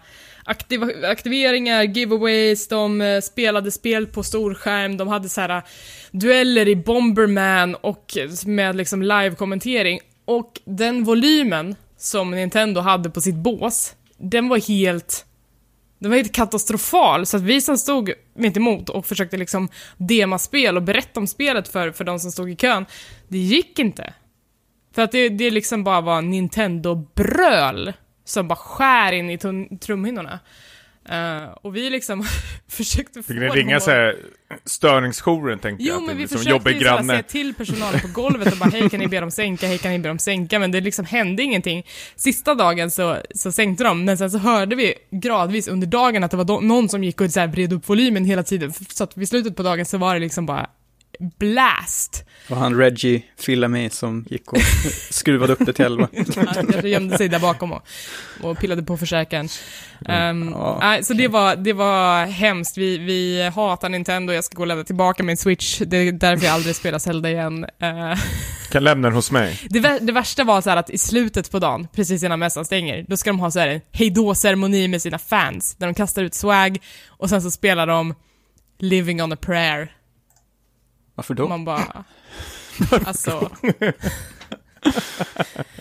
[0.50, 5.64] aktiv aktiveringar, giveaways, de uh, spelade spel på storskärm, de hade så här eh,
[6.12, 10.00] dueller i Bomberman och med liksom live-kommentering.
[10.26, 15.26] Och den volymen som Nintendo hade på sitt bås, den var helt...
[16.02, 20.40] Den var helt katastrofal, så att vi som stod mitt emot och försökte liksom dema
[20.40, 22.86] spel och berätta om spelet för, för de som stod i kön,
[23.28, 24.14] det gick inte.
[24.96, 27.94] För att det, det liksom bara var Nintendo-bröl
[28.30, 29.38] som bara skär in i
[29.80, 30.40] trumhinnorna.
[31.12, 32.26] Uh, och vi liksom
[32.68, 34.16] försökte få Fick ni ringa såhär
[34.66, 36.02] störningsjouren tänkte jo, jag?
[36.02, 39.00] Jo, men vi liksom försökte ju säga till personalen på golvet och bara hej kan
[39.00, 41.86] ni be dem sänka, hej kan ni be dem sänka, men det liksom hände ingenting.
[42.16, 46.32] Sista dagen så, så sänkte de, men sen så hörde vi gradvis under dagen att
[46.32, 49.18] det var någon som gick och så här vred upp volymen hela tiden, så att
[49.18, 50.70] vid slutet på dagen så var det liksom bara
[51.20, 52.26] blast.
[52.50, 54.62] Och han Reggie Fillamy som gick och
[55.10, 56.08] skruvade upp det till 11.
[56.56, 57.88] Han gömde sig där bakom och,
[58.42, 59.50] och pillade på försäkran.
[60.00, 62.78] Um, ja, så det var, det var hemskt.
[62.78, 65.82] Vi, vi hatar Nintendo, jag ska gå och lämna tillbaka min Switch.
[65.86, 67.66] Det är därför jag aldrig spelar Zelda igen.
[67.84, 68.20] Uh,
[68.72, 69.60] kan lämna den hos mig.
[69.70, 73.18] Det, det, värsta var så att i slutet på dagen, precis innan mässan stänger, då
[73.18, 76.78] ska de ha så här en hejdå-ceremoni med sina fans, där de kastar ut swag
[77.08, 78.14] och sen så spelar de
[78.80, 79.92] Living on a prayer
[81.20, 81.48] varför då?
[81.48, 82.04] Man bara...
[83.06, 83.32] alltså...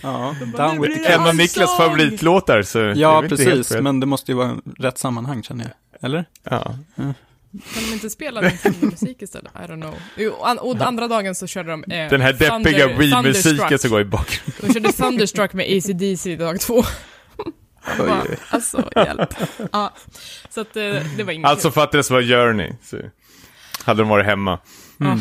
[0.03, 2.92] ja, down with the En av Niklas favoritlåtar så...
[2.96, 5.72] Ja, precis, men det måste ju vara rätt sammanhang känner jag.
[6.09, 6.24] Eller?
[6.42, 6.74] Ja.
[6.96, 7.14] Mm.
[7.74, 9.53] Kan de inte spela Nintendo-musik istället?
[9.55, 9.94] I don't know.
[10.16, 14.05] Jo, och andra dagen så körde de eh, Den här deppiga Wii-musiken som går i
[14.05, 14.55] bakgrunden.
[14.61, 16.83] De körde Thunderstruck med ACDC dag två.
[17.98, 19.35] Bara, alltså, hjälp.
[19.72, 19.94] Ja,
[20.51, 22.96] så att det, eh, det var inget Alltså för att det var Journey, så
[23.85, 24.59] hade de varit hemma.
[25.00, 25.18] Mm.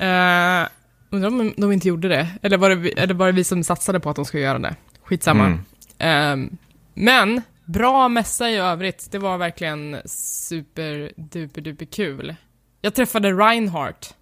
[0.00, 0.68] Uh,
[1.10, 2.28] undrar om de inte gjorde det.
[2.42, 4.76] Eller var det, eller var det vi som satsade på att de skulle göra det?
[5.04, 5.58] Skitsamma.
[5.98, 6.44] Mm.
[6.44, 6.50] Uh,
[6.94, 9.08] men, bra mässa i övrigt.
[9.10, 12.34] Det var verkligen super duper duper kul.
[12.80, 14.14] Jag träffade Reinhardt.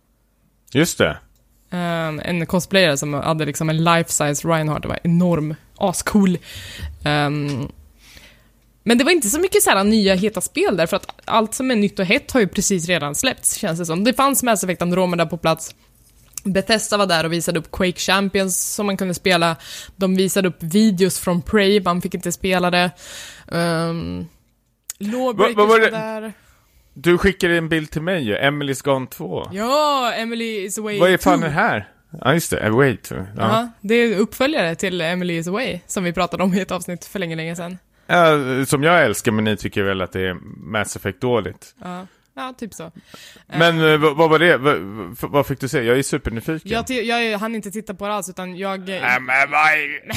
[0.72, 1.18] Just det.
[1.70, 4.82] Um, en cosplayare som hade liksom en life-size Reinhardt.
[4.82, 6.38] Det var enorm, ascool.
[7.04, 7.72] Um,
[8.87, 11.55] men det var inte så mycket så här nya heta spel där, för att allt
[11.55, 14.05] som är nytt och hett har ju precis redan släppts, känns det som.
[14.05, 15.74] Det fanns Mass Effect Andromeda på plats.
[16.45, 19.57] Bethesda var där och visade upp Quake Champions som man kunde spela.
[19.97, 22.91] De visade upp videos från Prey, man fick inte spela det.
[23.49, 24.26] Um,
[24.99, 26.32] Lawbreakers var var, det- där.
[26.95, 29.49] Du skickade en bild till mig ju, Emily's Gone 2.
[29.53, 31.47] Ja, Emily is away Vad är fan 2.
[31.47, 31.89] det här?
[32.20, 33.14] Ja, just det, Away 2.
[33.14, 33.24] Ja.
[33.37, 37.05] Ja, det är uppföljare till Emily is away, som vi pratade om i ett avsnitt
[37.05, 37.78] för länge, länge sedan.
[38.07, 41.74] Ja, som jag älskar, men ni tycker väl att det är Mass Effect dåligt.
[41.82, 42.92] Ja, ja typ så.
[43.46, 44.57] Men eh, vad, var det?
[44.57, 44.76] Vad,
[45.30, 45.82] vad- fick du se?
[45.82, 46.84] Jag är supernyfiken.
[46.88, 46.90] Jag,
[47.24, 48.80] jag hann inte titta på det alls, utan jag...
[48.88, 49.68] Nej, men vad.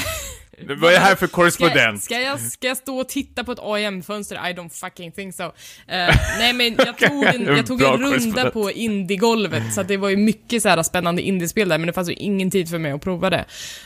[0.66, 2.02] Vad är det här för Ska, korrespondent?
[2.02, 4.36] ska, jag, ska jag stå och titta på ett AIM-fönster?
[4.36, 5.42] I don't fucking think so.
[5.42, 5.50] Eh,
[6.38, 10.16] nej men jag tog en, jag tog en runda på indiegolvet, så det var ju
[10.16, 13.02] mycket så här spännande indiespel där, men det fanns ju ingen tid för mig att
[13.02, 13.44] prova det.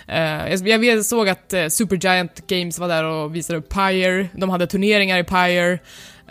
[0.09, 4.51] Eh, jag, jag såg att eh, Supergiant Games var där och visade upp Pyre, de
[4.51, 5.79] hade turneringar i Pyre.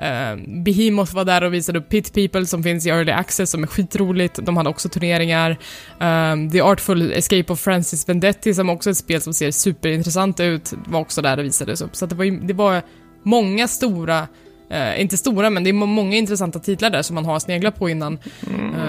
[0.02, 3.64] Uh, Behemoth var där och visade upp Pit People som finns i Early Access som
[3.64, 4.40] är skitroligt.
[4.42, 5.58] De hade också turneringar.
[6.00, 10.40] Um, The Artful Escape of Francis Vendetti som också är ett spel som ser superintressant
[10.40, 11.96] ut var också där och visades upp.
[11.96, 12.82] Så det, var, det var
[13.24, 14.28] många stora,
[14.70, 17.80] eh, inte stora men det är må- många intressanta titlar där som man har sneglat
[17.80, 18.20] på innan.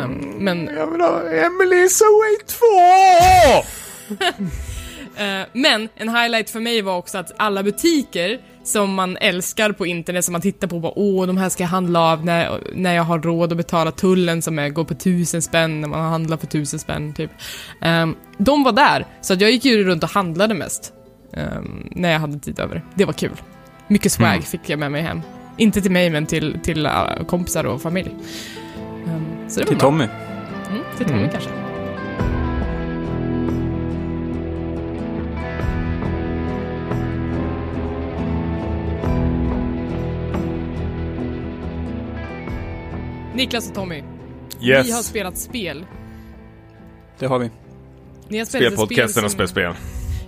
[0.05, 2.36] Um, men Jag vill ha Emily's Away
[4.18, 4.44] 2!
[5.16, 9.87] Eh, men en highlight för mig var också att alla butiker som man älskar på
[9.87, 12.61] internet, som man tittar på och bara åh, de här ska jag handla av när,
[12.75, 16.01] när jag har råd att betala tullen som är, går på tusen spänn, när man
[16.11, 17.31] handlar för tusen spänn, typ.
[17.81, 20.93] Ehm, de var där, så att jag gick ju runt och handlade mest.
[21.33, 22.83] ehm, när jag hade tid över.
[22.95, 23.41] Det var kul.
[23.89, 24.43] Mycket swag Mm.
[24.43, 25.21] fick jag med mig hem.
[25.57, 28.11] Inte till mig, men till, till uh, kompisar och familj.
[29.49, 29.79] Så det var Till.
[29.81, 30.05] Tommy.
[30.71, 31.31] Mm, till Tommy Mm.
[31.31, 31.51] kanske.
[43.35, 44.03] Niklas och Tommy,
[44.61, 45.07] ni har Yes.
[45.07, 45.87] spelat spel.
[47.18, 47.51] Det har vi.
[48.28, 49.74] Ni har spelat ett spel Spelpodcasten och som, spelspel.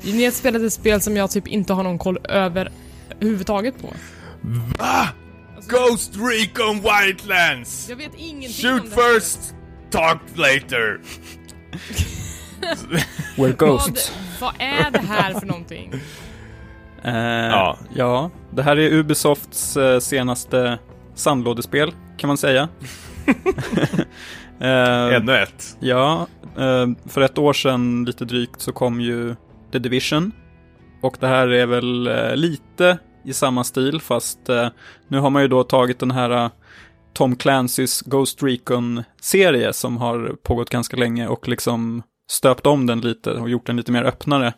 [0.03, 2.73] Ni har spelat ett spel som jag typ inte har någon koll över
[3.21, 3.89] huvudtaget på.
[4.79, 5.09] Va?
[5.57, 7.87] Alltså, Ghost Recon Wildlands!
[7.89, 9.15] Jag vet ingenting Shoot om det här.
[9.21, 9.55] first,
[9.91, 11.01] talk later!
[13.37, 14.13] We're Ghosts.
[14.41, 15.95] Vad, vad är det här för någonting?
[17.05, 17.15] Eh,
[17.51, 17.79] Ja.
[17.95, 18.31] ja.
[18.51, 20.79] det här är Ubisofts eh, senaste
[21.17, 22.69] sandlådespel, kan man säga.
[24.61, 25.77] Eh, Ännu ett.
[25.81, 26.27] Ja,
[26.59, 29.35] eh, för ett år sedan lite drygt så kom ju
[29.73, 30.33] The Division.
[31.03, 34.69] Och det här är väl eh, lite i samma stil, fast eh,
[35.09, 36.51] nu har man ju då tagit den här eh,
[37.13, 43.31] Tom Clancys Ghost Recon-serie som har pågått ganska länge och liksom stöpt om den lite
[43.33, 44.53] och gjort den lite mer öppnare.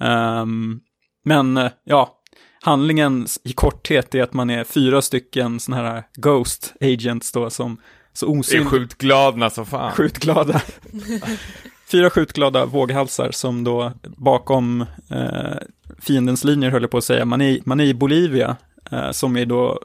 [0.00, 0.80] Ehm,
[1.24, 2.15] men eh, ja,
[2.66, 7.80] handlingen i korthet är att man är fyra stycken sådana här Ghost Agents då som
[8.12, 9.92] så Det är skjutglada som fan.
[9.92, 10.60] skjutglada.
[11.90, 15.56] Fyra skjutglada våghalsar som då bakom eh,
[15.98, 18.56] fiendens linjer höll jag på att säga, man är, man är i Bolivia
[18.90, 19.80] eh, som är då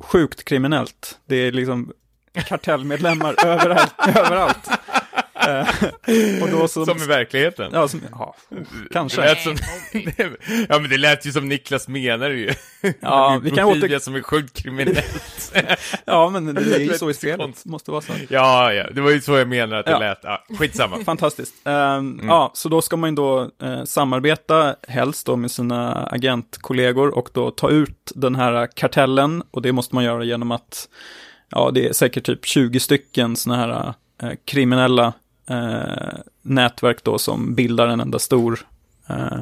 [0.00, 1.18] sjukt kriminellt.
[1.26, 1.92] Det är liksom
[2.48, 3.94] kartellmedlemmar överallt.
[4.16, 4.70] överallt.
[5.48, 5.68] Eh,
[6.42, 7.70] och då som, Som i verkligheten.
[7.72, 8.34] ja, som, ja,
[8.92, 9.22] kanske.
[9.22, 9.56] Det som,
[10.68, 12.50] ja men det lät ju som Niklas menar ju.
[13.00, 15.52] Ja, vi kan åter- som är sjukt kriminellt.
[16.04, 17.38] ja, men det är ju så i spelet.
[17.40, 17.70] konstigt.
[17.70, 18.12] Måste vara så.
[18.28, 19.98] ja, ja, det var ju så jag menade att det Ja.
[19.98, 20.18] lät.
[20.22, 21.04] Ja, skitsamma.
[21.04, 21.54] Fantastiskt.
[21.64, 27.18] Ehm, Ja, så då ska man ju då eh, samarbeta helst då med sina agentkollegor
[27.18, 30.88] och då ta ut den här kartellen och det måste man göra genom att,
[31.50, 35.12] ja, det är säkert typ 20 stycken sådana här eh, kriminella
[35.50, 38.58] eh, nätverk då som bildar en enda stor,
[39.08, 39.40] eh,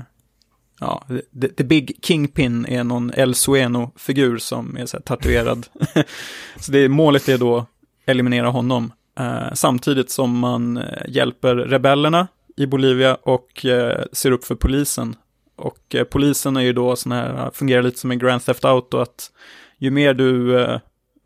[0.80, 1.04] ja,
[1.40, 5.66] the, the Big Kingpin är någon El Sueno-figur som är så här tatuerad.
[6.56, 7.66] så det, målet är då
[8.06, 8.92] eliminera honom.
[9.18, 15.16] Eh, samtidigt som man eh, hjälper rebellerna i Bolivia och eh, ser upp för polisen.
[15.56, 18.64] Och eh, polisen är ju då sån här, eh, fungerar lite som en Grand Theft
[18.64, 19.30] Auto, att
[19.78, 20.80] ju mer du eh,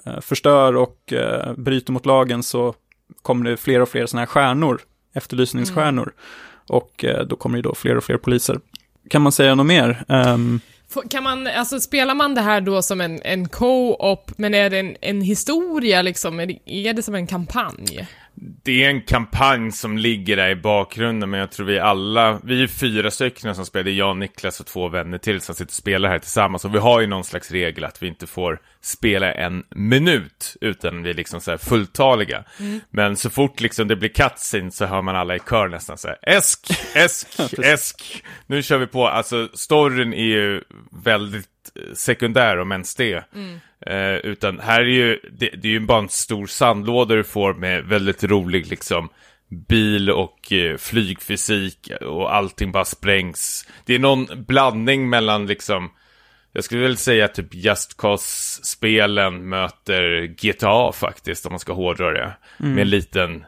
[0.04, 2.74] eh förstör och eh, bryter mot lagen så
[3.22, 4.80] kommer det fler och fler såna här stjärnor,
[5.14, 6.12] efterlysningsstjärnor.
[6.68, 8.60] Och eh, då kommer det då fler och fler poliser.
[9.10, 10.04] Kan man säga något mer?
[10.90, 14.70] Får- Kan man, alltså spelar man det här då som en, en co-op, men är
[14.70, 16.40] det en, en historia liksom?
[16.40, 18.06] Är det, är det som en kampanj?
[18.34, 22.62] Det är en kampanj som ligger där i bakgrunden, men jag tror vi alla, vi
[22.62, 25.70] är fyra stycken som spelar, det är jag, Niklas och två vänner till som sitter
[25.70, 26.64] och spelar här tillsammans.
[26.64, 31.02] Och vi har ju någon slags regel att vi inte får spela en minut utan
[31.02, 32.44] vi är liksom så här fulltaliga.
[32.90, 36.08] Men så fort liksom det blir cutscene så hör man alla i kör nästan så
[36.08, 37.28] här, esk, esk,
[37.58, 38.24] esk.
[38.46, 40.62] Nu kör vi på, alltså storyn är ju
[41.04, 41.51] väldigt
[41.94, 43.24] sekundär om ens det.
[43.86, 47.54] Eh, utan här är ju, det, det är ju bara en stor sandlåda du får
[47.54, 49.08] med väldigt rolig liksom
[49.68, 53.68] bil och eh, flygfysik och allting bara sprängs.
[53.84, 55.90] Det är någon blandning mellan liksom,
[56.52, 62.32] jag skulle väl säga typ Just Cause-spelen möter GTA faktiskt, om man ska hårdra det.
[62.60, 62.74] Mm.
[62.74, 63.44] Med en liten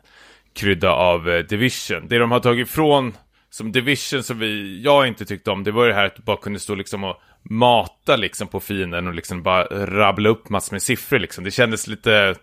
[0.54, 2.08] krydda av eh, Division.
[2.08, 3.12] Det de har tagit ifrån
[3.54, 6.36] som Division som vi, jag inte tyckte om, det var det här att du bara
[6.36, 10.82] kunde stå liksom och mata liksom på fienden och liksom bara rabbla upp massor med
[10.82, 11.44] siffror liksom.
[11.44, 12.34] Det kändes lite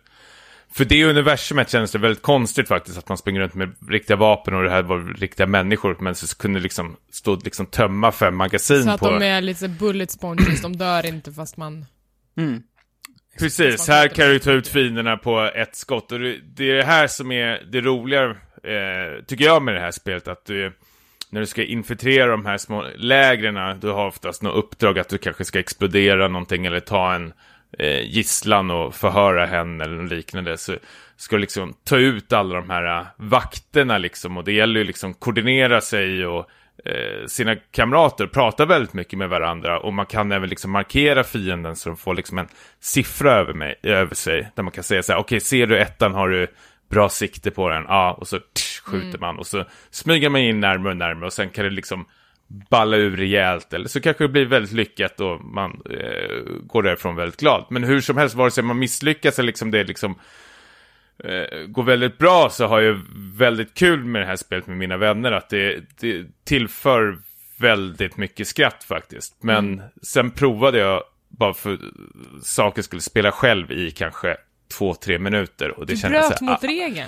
[0.72, 4.53] för det universumet känns det väldigt konstigt faktiskt att man springer runt med riktiga vapen
[4.53, 8.36] och det här var riktiga människor men så kunde liksom stå och liksom tömma fem
[8.36, 8.84] magasin på...
[8.84, 9.09] Så att på...
[9.09, 11.86] de är lite bullet sponges, de dör inte fast man...
[12.38, 12.64] Mm.
[13.39, 17.07] Precis, här kan du ta ut fienderna på ett skott och det är det här
[17.07, 18.24] som är det roliga,
[18.64, 20.74] eh, tycker jag med det här spelet, att du
[21.32, 25.18] när du ska infiltrera de här små lägren, du har oftast något uppdrag att du
[25.18, 27.34] kanske ska explodera någonting eller ta en
[27.80, 30.58] eh, gisslan och förhöra henne eller något liknande.
[30.58, 30.76] Så
[31.18, 34.38] ska du liksom ta ut alla de här eh, vakterna liksom.
[34.38, 36.50] Och det gäller ju liksom koordinera sig och
[36.86, 39.80] eh, sina kamrater pratar väldigt mycket med varandra.
[39.80, 42.48] Och man kan även liksom markera fienden så de får liksom en
[42.80, 44.52] siffra över, mig, över sig.
[44.56, 46.14] Där man kan säga så här okej okay, ser du ettan?
[46.14, 46.48] Har du
[46.90, 49.22] bra sikte på den, ja och så tsch, skjuter mm.
[49.22, 52.06] man och så smyger man in närmare och närmare och sen kan det liksom
[52.70, 57.16] balla ur rejält eller så kanske det blir väldigt lyckat och man eh, går därifrån
[57.16, 57.66] väldigt glad.
[57.70, 60.16] Men hur som helst, vare sig man misslyckas eller liksom det liksom
[61.24, 63.02] eh, går väldigt bra så har jag
[63.38, 67.18] väldigt kul med det här spelet med mina vänner att det, det tillför
[67.58, 69.44] väldigt mycket skratt faktiskt.
[69.44, 69.86] Men mm.
[70.02, 71.80] sen provade jag bara för
[72.42, 74.38] saker skulle spela själv i kanske
[74.72, 75.80] två, tre minuter.
[75.80, 77.08] Och det du bröt så här, mot ah, regeln.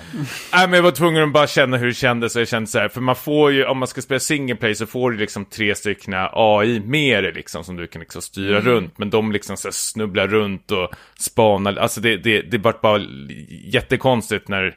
[0.52, 2.36] Nej, men jag var tvungen att bara känna hur det kändes.
[2.36, 4.74] Och jag kände så här, för man får ju, om man ska spela single play
[4.74, 8.58] så får du liksom tre stycken AI med dig liksom, som du kan liksom styra
[8.58, 8.72] mm.
[8.72, 8.98] runt.
[8.98, 11.76] Men de liksom så här snubblar runt och spanar.
[11.76, 13.02] Alltså det, det, det vart bara
[13.48, 14.76] jättekonstigt när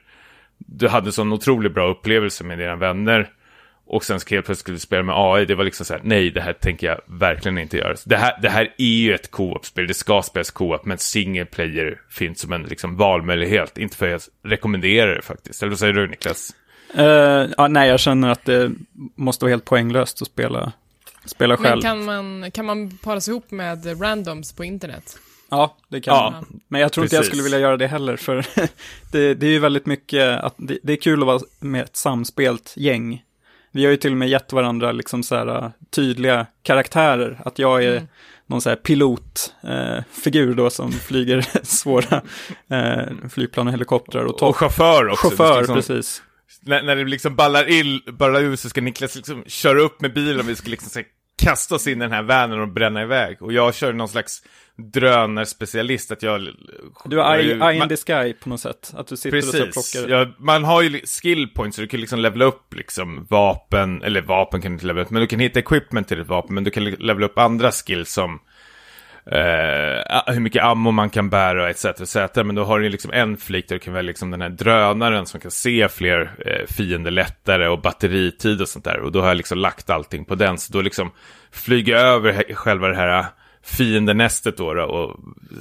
[0.58, 3.30] du hade en sån otroligt bra upplevelse med dina vänner.
[3.90, 5.46] Och sen helt plötsligt skulle du spela med AI.
[5.46, 7.96] Det var liksom så här, nej, det här tänker jag verkligen inte göra.
[8.06, 12.02] Det här, det här är ju ett co-op-spel, det ska spelas co-op, men single player
[12.10, 13.78] finns som en liksom, valmöjlighet.
[13.78, 15.62] Inte för att jag rekommenderar det faktiskt.
[15.62, 16.56] Eller vad säger du Niklas?
[16.98, 17.04] Uh,
[17.58, 18.72] ja, nej, jag känner att det
[19.16, 20.72] måste vara helt poänglöst att spela,
[21.26, 21.84] spela själv.
[21.84, 25.18] Men kan man, kan man paras ihop med randoms på internet?
[25.50, 26.60] Ja, det kan ja, man.
[26.68, 27.14] Men jag tror precis.
[27.14, 28.36] inte jag skulle vilja göra det heller, för
[29.12, 31.96] det, det är ju väldigt mycket, att det, det, är kul att vara med ett
[31.96, 33.24] samspelt gäng
[33.72, 37.42] vi har ju till och med gett varandra liksom så här uh, tydliga karaktärer.
[37.46, 38.08] Att jag är mm.
[38.46, 42.22] någon så här pilotfigur uh, då som flyger svåra
[42.72, 44.24] uh, flygplan och helikoptrar.
[44.24, 45.30] Och, och chaufför också.
[45.30, 46.24] Chaufför, liksom, precis.
[46.62, 50.14] När, när det liksom ballar, ill, ballar ur så ska Niklas liksom köra upp med
[50.14, 51.04] bilen och vi ska liksom
[51.38, 53.42] kasta oss in i den här vanen och bränna iväg.
[53.42, 54.44] Och jag kör någon slags
[54.76, 56.48] drönarspecialist, att jag...
[57.06, 59.72] Du är eye, eye in the sky på något sätt, att du sitter precis, och
[59.72, 60.10] plockar...
[60.10, 64.22] Ja, man har ju skill points, så du kan liksom levela upp liksom vapen, eller
[64.22, 66.64] vapen kan du inte levela upp, men du kan hitta equipment till ett vapen, men
[66.64, 68.40] du kan levela upp andra skills som
[69.32, 71.86] Uh, hur mycket ammo man kan bära etc.
[71.86, 72.16] etc.
[72.36, 75.26] Men då har du liksom en flik där du kan välja liksom den här drönaren
[75.26, 79.00] som kan se fler uh, fiender lättare och batteritid och sånt där.
[79.00, 80.58] Och då har jag liksom lagt allting på den.
[80.58, 81.12] Så då liksom
[81.52, 83.26] flyger jag över själva det här
[83.68, 85.20] fiendenästet då, då och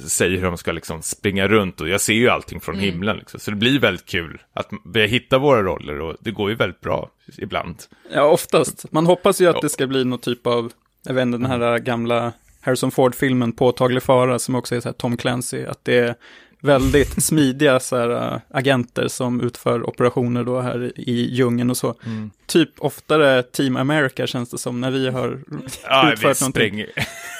[0.09, 2.85] säger hur de ska liksom springa runt och jag ser ju allting från mm.
[2.85, 3.39] himlen liksom.
[3.39, 6.81] Så det blir väldigt kul att vi hittar våra roller och det går ju väldigt
[6.81, 7.83] bra ibland.
[8.13, 8.91] Ja, oftast.
[8.91, 9.61] Man hoppas ju att ja.
[9.61, 10.71] det ska bli någon typ av,
[11.05, 12.33] jag vet inte, den här gamla
[12.67, 16.15] Harrison Ford-filmen Påtaglig fara som också är så här Tom Clancy, att det är
[16.61, 21.95] väldigt smidiga så här, äh, agenter som utför operationer då här i djungeln och så.
[22.05, 22.31] Mm.
[22.45, 25.39] Typ oftare Team America känns det som när vi har
[25.83, 26.85] ja, utfört någonting.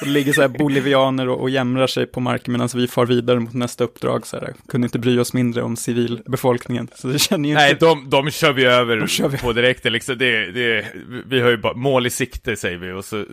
[0.02, 3.06] Och det ligger så här bolivianer och, och jämrar sig på marken medan vi far
[3.06, 4.28] vidare mot nästa uppdrag.
[4.28, 6.88] Så här, kunde inte bry oss mindre om civilbefolkningen.
[6.96, 7.86] Så det känner ju Nej, inte...
[7.86, 9.38] de, de kör vi över kör vi.
[9.38, 9.86] på direkt.
[9.86, 10.86] Liksom, det, det,
[11.26, 13.26] vi har ju bara mål i sikte säger vi och så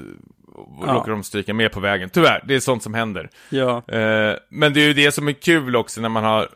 [0.54, 0.92] och ja.
[0.92, 2.10] råkar de stryka med på vägen.
[2.10, 3.30] Tyvärr, det är sånt som händer.
[3.50, 3.76] Ja.
[3.88, 6.48] Eh, men det är ju det som är kul också när man har eh,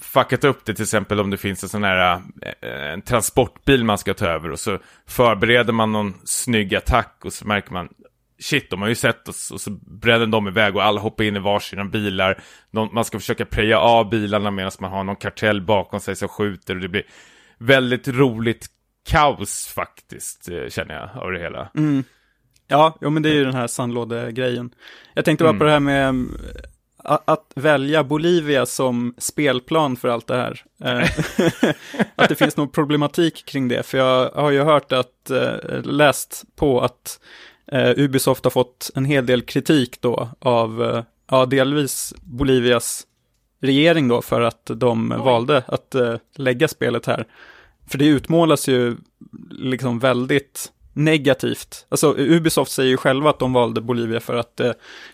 [0.00, 2.22] fuckat upp det, till exempel om det finns en sån här
[2.62, 7.32] eh, en transportbil man ska ta över och så förbereder man någon snygg attack och
[7.32, 7.88] så märker man
[8.38, 11.36] shit, de har ju sett oss och så bränner de iväg och alla hoppar in
[11.36, 12.40] i varsina bilar.
[12.70, 16.74] man ska försöka preja av bilarna medan man har någon kartell bakom sig som skjuter
[16.74, 17.02] och det blir
[17.58, 18.66] väldigt roligt
[19.06, 21.68] kaos faktiskt, eh, känner jag, av det hela.
[21.74, 22.04] Mm.
[22.68, 24.74] Ja, jo, men det är ju den här sandlådegrejen.
[25.14, 25.58] Jag tänkte bara mm.
[25.58, 26.38] på det här med mm,
[27.06, 30.64] att välja Bolivia som spelplan för allt det här.
[30.84, 31.10] Eh,
[32.16, 36.44] att det finns någon problematik kring det, för jag har ju hört att, eh, läst
[36.56, 37.20] på att
[37.66, 43.06] eh, Ubisoft har fått en hel del kritik då av, ja, delvis Bolivias
[43.60, 45.18] regering då, för att de Oj.
[45.18, 45.94] valde att
[46.36, 47.26] lägga spelet här.
[47.88, 48.96] för det utmålas ju
[49.50, 51.86] liksom väldigt negativt.
[51.88, 54.72] Alltså Ubisoft säger ju själva att de valde Bolivia för att eh,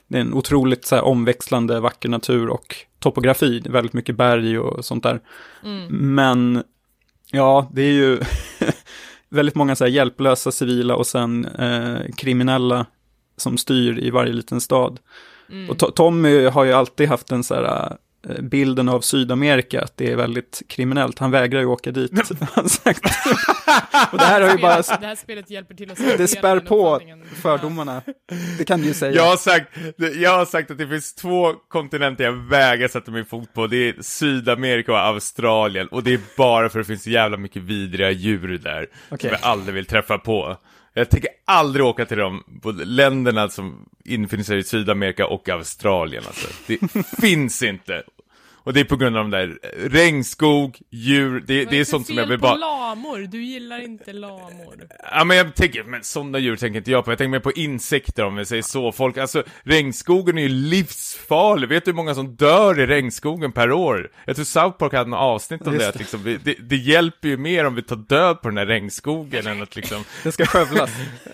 [0.08, 3.62] det är en otroligt så här, omväxlande vacker natur och topografi.
[3.66, 5.20] Väldigt mycket berg och sånt där.
[5.64, 6.14] Mm.
[6.14, 6.62] Men
[7.30, 8.20] ja, det är ju
[9.28, 12.86] väldigt många så här, hjälplösa civila och sen eh, kriminella
[13.36, 15.00] som styr i varje liten stad.
[15.50, 15.70] Mm.
[15.70, 17.96] Och To- Tommy har ju alltid haft den så här
[18.42, 21.18] bilden av Sydamerika, att det är väldigt kriminellt.
[21.18, 23.04] Han vägrar ju åka dit, har han sagt.
[24.12, 26.60] och det här har ju bara, Spelet- Det här spelet hjälper till att det spär
[26.60, 27.00] på
[27.42, 28.02] fördomarna.
[28.58, 29.12] Det kan du ju säga.
[29.12, 29.66] Jag har, sagt,
[30.16, 33.66] jag har sagt att det finns två kontinenter jag vägrar sätta min fot på.
[33.66, 35.88] Det är Sydamerika och Australien.
[35.88, 38.86] Och det är bara för att det finns så jävla mycket vidriga djur där.
[39.10, 39.18] Okej.
[39.30, 40.56] Som jag aldrig vill träffa på.
[40.94, 42.44] Jag tänker aldrig åka till de
[42.84, 46.24] länderna som infinner sig i Sydamerika och Australien.
[46.26, 46.48] Alltså.
[46.66, 46.78] Det
[47.20, 48.02] finns inte.
[48.64, 49.58] Och det är på grund av de där
[49.88, 52.54] regnskog, djur, det, Vad det är för sånt som jag vill bara...
[52.54, 53.18] lamor?
[53.18, 54.74] Du gillar inte lamor.
[55.12, 57.52] Ja men jag tänker, men sådana djur tänker inte jag på, jag tänker mer på
[57.52, 58.92] insekter om vi säger så.
[58.92, 63.72] Folk, alltså regnskogen är ju livsfarlig, vet du hur många som dör i regnskogen per
[63.72, 64.10] år?
[64.24, 65.98] Jag tror South Park hade en avsnitt om Just det, att det.
[65.98, 69.46] liksom, vi- det, det hjälper ju mer om vi tar död på den här regnskogen
[69.46, 70.90] än att liksom, Det ska skövlas.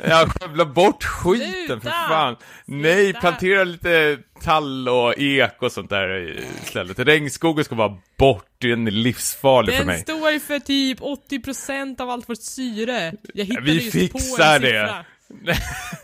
[0.09, 2.09] ja, skövla bort skiten för Sluta!
[2.09, 2.37] fan.
[2.65, 3.21] Nej, Sluta!
[3.21, 6.99] plantera lite tall och ek och sånt där istället.
[6.99, 10.01] Regnskogen ska vara bort, den är livsfarlig för Den mig.
[10.03, 13.13] står för typ 80% av allt vårt syre.
[13.35, 14.67] Jag hittade Vi just på en fixar det.
[14.67, 15.05] siffra.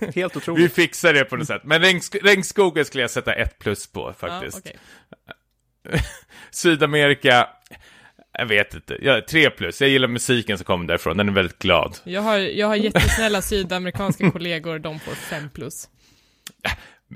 [0.14, 0.74] Helt Vi otroligt.
[0.74, 1.62] fixar det på något sätt.
[1.64, 4.60] Men regnsk regnskogen skulle jag sätta ett plus på faktiskt.
[4.64, 4.70] Ja,
[5.88, 6.00] okej.
[6.50, 7.48] Sydamerika,
[8.38, 8.98] jag vet inte.
[9.02, 9.80] Ja, tre plus.
[9.80, 11.98] Jag gillar musiken som kommer därifrån, den är väldigt glad.
[12.04, 15.88] jag, har, jag har jättesnälla sydamerikanska kollegor, de får 5 plus.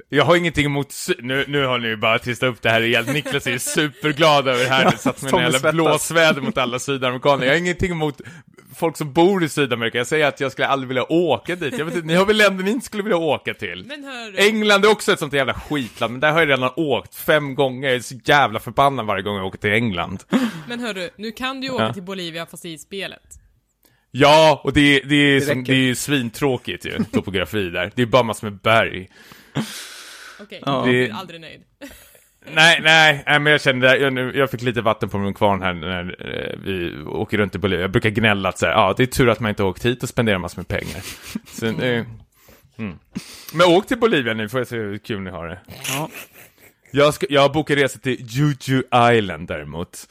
[0.09, 3.05] Jag har ingenting emot, nu, nu har ni ju bara tystat upp det här igen.
[3.05, 7.45] Niklas är superglad över det här, Ja, satt med en jävla blåsväder mot alla sydamerikaner.
[7.47, 8.21] Jag har ingenting emot
[8.77, 9.99] folk som bor i Sydamerika.
[9.99, 11.79] Jag säger att jag skulle aldrig vilja åka dit.
[11.79, 13.85] Jag vet inte, ni har väl länder ni inte skulle vilja åka till?
[13.87, 17.15] Men hör England är också ett sånt jävla skitland, men där har jag redan åkt
[17.15, 17.89] fem gånger.
[17.89, 20.25] Jag är så jävla förbannad varje gång jag åker till England.
[20.69, 21.93] men hörru, nu kan du ju åka Ja.
[21.93, 23.23] till Bolivia fast i spelet.
[24.11, 25.73] Ja, och det, det, är, som, räcker.
[25.73, 27.93] det är ju svintråkigt ju, topografi där.
[27.95, 29.09] Det är bara massor med berg.
[30.41, 30.87] Okej, Ja.
[30.87, 31.61] jag Det- är aldrig nöjd.
[32.55, 35.63] Nej, nej, nej, men jag kände, jag, nu- jag fick lite vatten på min kvarn
[35.63, 37.81] här när eh, vi åker runt i Bolivia.
[37.83, 40.03] Jag brukar gnälla att säga, ja, det är tur att man inte har åkt hit
[40.03, 41.03] och spenderar massor med pengar.
[41.47, 42.05] Så, eh,
[42.79, 42.99] mm.
[43.55, 45.59] Men åk till Bolivia nu, får jag se hur kul ni har det.
[45.95, 46.09] Ja.
[46.91, 48.83] Jag, ska, jag bokar resa till Juju
[49.13, 50.09] Island däremot.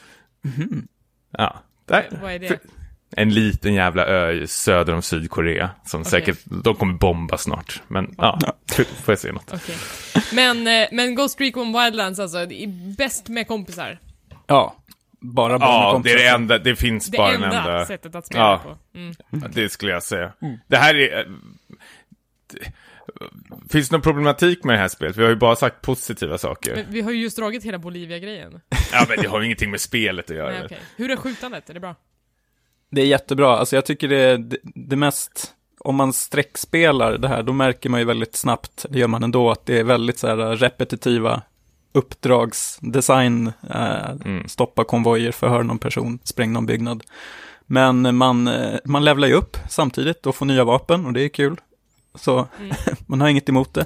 [1.38, 2.08] Ja, där.
[2.22, 2.48] Vad är det?
[2.48, 2.60] För-
[3.12, 7.82] En liten jävla ö söder om Sydkorea, som säkert, de kommer bomba snart.
[7.88, 8.39] Men ja,
[8.76, 9.53] får jag se något.
[9.53, 9.76] Okej.
[10.34, 13.99] Men, eh, men Ghost Recon Wildlands alltså, det är bäst med kompisar.
[14.47, 14.76] Ja,
[15.20, 17.86] bara och Ja, det är det enda, det finns Det bara enda, en enda.
[17.86, 18.62] sättet att spela Ja.
[18.91, 18.97] på.
[18.97, 19.51] Mm.
[19.53, 20.34] Det skulle jag säga.
[20.68, 21.20] Det här är...
[21.20, 21.26] eh,
[22.53, 22.72] det-
[23.70, 25.18] Finns det någon problematik med det här spelet?
[25.18, 26.76] Vi har ju bara sagt positiva saker.
[26.76, 28.62] Men vi har ju just dragit hela Bolivia-grejen.
[28.91, 30.51] Ja, men det har ju ingenting med spelet att göra.
[30.51, 30.80] Nej, okej.
[30.95, 31.70] Hur är skjutandet?
[31.70, 31.95] Är det bra?
[32.90, 37.28] Det är jättebra, alltså jag tycker det är det, det mest, om man sträckspelar det
[37.28, 40.20] här, då märker man ju väldigt snabbt, det gör man ändå, att det är väldigt
[40.20, 41.42] så här repetitiva
[41.94, 44.48] uppdragsdesign, eh, Mm.
[44.48, 47.04] stoppa konvojer, förhör någon person, spräng någon byggnad.
[47.66, 51.30] Men man, eh, man levlar ju upp samtidigt och får nya vapen och det är
[51.30, 51.62] kul.
[52.16, 52.76] Så Mm.
[53.08, 53.86] man har inget emot det.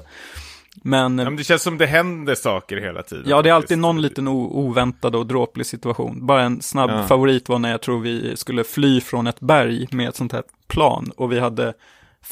[0.82, 3.24] Men Ja, men det känns som det händer saker hela tiden.
[3.26, 6.26] Ja, det är alltid någon liten oväntad och dråplig situation.
[6.26, 7.06] Bara en snabb Ja.
[7.06, 10.42] favorit var när jag tror vi skulle fly från ett berg med ett sånt här
[10.68, 11.74] plan och vi hade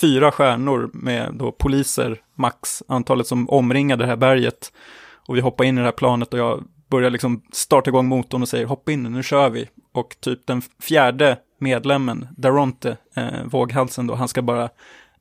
[0.00, 4.72] fyra stjärnor med då poliser, max, antalet som omringade det här berget.
[5.26, 8.42] Och vi hoppade in i det här planet och jag börjar liksom starta igång motorn
[8.42, 9.68] och säger hoppa in nu, nu kör vi.
[9.92, 14.68] Och typ den fjärde medlemmen, Daronte, eh, våghalsen då, han ska bara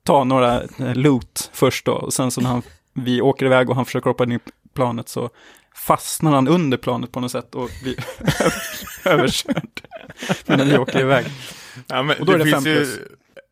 [0.03, 1.91] ta några eh, loot först då.
[1.93, 2.61] Och sen så när han,
[2.93, 4.39] vi åker iväg och han försöker hoppa in i
[4.73, 5.29] planet så
[5.75, 7.95] fastnar han under planet på något sätt och blir
[9.05, 9.81] överkörd.
[10.45, 11.25] Men vi åker iväg.
[11.87, 12.99] Ja, men Och då är det fem plus.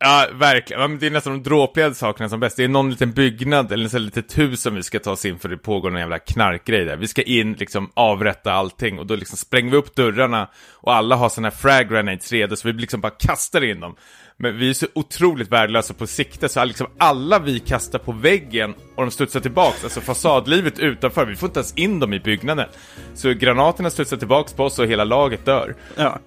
[0.00, 0.98] Ja, verkligen.
[0.98, 2.56] Det är nästan de dråpliga sakerna som bäst.
[2.56, 5.38] Det är någon liten byggnad eller ett litet hus som vi ska ta oss in
[5.38, 6.96] för det pågår någon jävla knarkgrej där.
[6.96, 11.16] Vi ska in, liksom avrätta allting och då liksom spränger vi upp dörrarna och alla
[11.16, 13.96] har såna här frag grenades redo så vi liksom bara kastar in dem.
[14.40, 18.74] Men vi är så otroligt värdelösa på sikte så liksom alla vi kastar på väggen
[18.96, 22.68] och de studsar tillbaks, alltså fasadlivet utanför, vi får inte ens in dem i byggnaden.
[23.14, 25.74] Så granaterna studsar tillbaks på oss och hela laget dör.
[25.96, 26.18] Ja.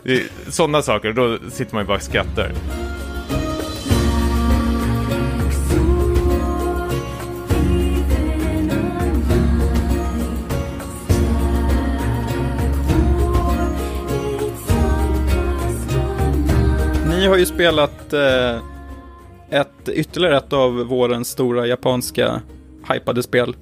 [0.49, 2.51] Sådana saker, och då sitter man ju bara och skrattar.
[17.37, 18.59] Ju spelat eh,
[19.49, 22.41] ett, ytterligare ett av vårens stora japanska
[22.93, 23.55] hypade spel.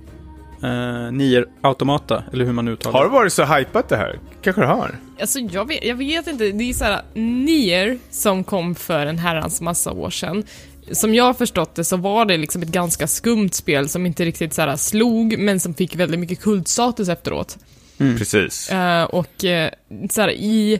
[0.63, 4.19] Eh, Nier Automata, eller hur man uttalar Har det varit så hypat det här?
[4.41, 4.95] Kanske det har.
[5.19, 9.61] Alltså jag vet, jag vet inte, det är såhär, Nier som kom för en herrans
[9.61, 10.43] massa år sedan.
[10.91, 14.25] Som jag har förstått det så var det liksom ett ganska skumt spel som inte
[14.25, 17.57] riktigt såhär slog, men som fick väldigt mycket kultstatus efteråt.
[17.97, 18.69] Precis.
[18.69, 20.79] Eh, och uh, såhär, i,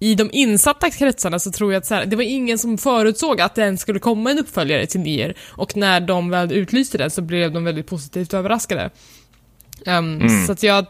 [0.00, 3.54] i de insatta kretsarna så tror jag att såhär, det var ingen som förutsåg att
[3.54, 5.34] det ens skulle komma en uppföljare till Nier.
[5.48, 8.90] Och när de väl utlyste den så blev de väldigt positivt överraskade.
[9.86, 10.86] Um, Så att jag,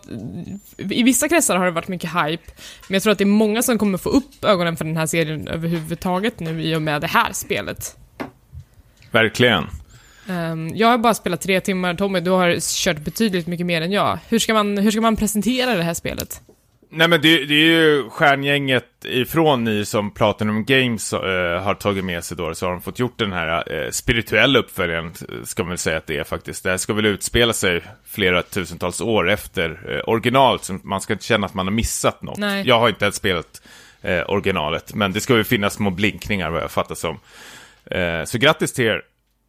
[0.78, 2.52] i vissa kretsar har det varit mycket hype,
[2.88, 5.06] men jag tror att det är många som kommer få upp ögonen för den här
[5.06, 7.96] serien överhuvudtaget nu i och med det här spelet.
[9.10, 9.66] Verkligen.
[10.28, 13.92] Um, jag har bara spelat tre timmar, Tommy, du har kört betydligt mycket mer än
[13.92, 14.18] jag.
[14.28, 16.40] Hur ska man, hur ska man presentera det här spelet?
[16.92, 22.04] Nej men det, det är ju stjärngänget ifrån ni som Platinum Games eh, har tagit
[22.04, 25.12] med sig då, så har de fått gjort den här eh, spirituella uppföljaren,
[25.44, 26.64] ska man väl säga att det är faktiskt.
[26.64, 31.12] Det här ska väl utspela sig flera tusentals år efter eh, originalet, så man ska
[31.12, 32.38] inte känna att man har missat något.
[32.38, 32.66] Nej.
[32.68, 33.62] Jag har inte ens spelat
[34.26, 37.18] originalet, men det ska väl finnas små blinkningar vad jag fattar som.
[38.26, 39.02] Så grattis till er.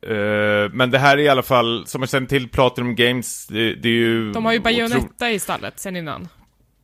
[0.07, 3.75] Eh, men det här är i alla fall, som jag känner till Platinum Games, det,
[3.75, 4.31] det är ju...
[4.31, 6.27] De har ju otro- Bayonetta i stallet sen innan.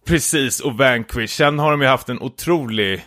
[0.07, 1.29] Precis, och Vanquish.
[1.29, 3.05] Sen har de ju haft en otrolig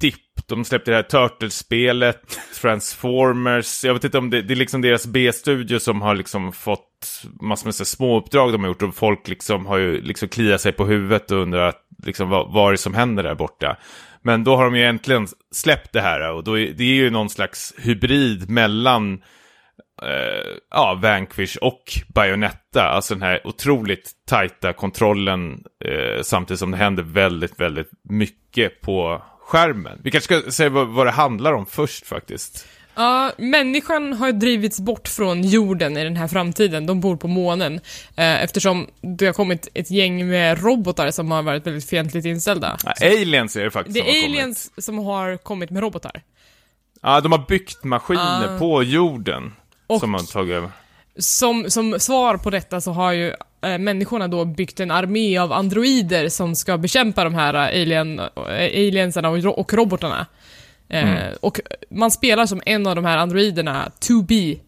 [0.00, 0.46] dipp.
[0.46, 3.84] De släppte det här Turtles-spelet, Transformers.
[3.84, 7.66] Jag vet inte om det, det är liksom deras B-studio som har liksom fått massor
[7.66, 10.86] med små uppdrag de har gjort och folk liksom har ju liksom kliat sig på
[10.86, 11.74] huvudet och undrar
[12.04, 13.76] liksom vad, vad är det som händer där borta.
[14.22, 17.10] Men då har de ju äntligen släppt det här och då är, det är ju
[17.10, 19.22] någon slags hybrid mellan
[20.02, 21.82] eh, ja, Vanquish och
[22.14, 22.82] Bayonetta.
[22.82, 29.22] Alltså den här otroligt tajta kontrollen eh, samtidigt som det händer väldigt, väldigt mycket på
[29.40, 30.00] skärmen.
[30.04, 32.66] Vi kanske ska säga vad, vad det handlar om först faktiskt.
[32.96, 36.86] Ja, människan har drivits bort från jorden i den här framtiden.
[36.86, 37.74] De bor på månen.
[38.16, 38.86] Eh, eftersom
[39.18, 42.76] det har kommit ett gäng med robotar som har varit väldigt fientligt inställda.
[42.84, 44.30] Ja, aliens är det faktiskt Det som är kommit.
[44.30, 46.22] aliens som har kommit med robotar.
[47.02, 48.58] Ja, de har byggt maskiner Ah.
[48.58, 49.52] på jorden.
[49.86, 50.70] Och- Som har tagit över.
[51.18, 53.28] Som, som svar på detta så har ju
[53.62, 58.18] eh, människorna då byggt en armé av androider som ska bekämpa de här eh, alien,
[58.18, 60.26] eh, aliensarna och, och robotarna.
[60.88, 61.06] Eh,
[61.40, 61.60] Och
[61.90, 64.58] man spelar som en av de här androiderna, 2B,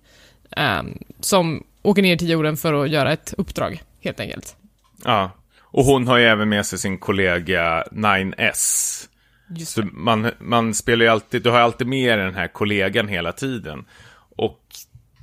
[0.57, 0.83] eh,
[1.21, 4.57] som åker ner till jorden för att göra ett uppdrag, helt enkelt.
[5.05, 5.31] Ja.
[5.61, 9.05] Och hon har ju även med sig sin kollega 9S.
[9.57, 13.33] Just Så man, man spelar ju alltid, du har alltid med den här kollegan hela
[13.33, 13.85] tiden.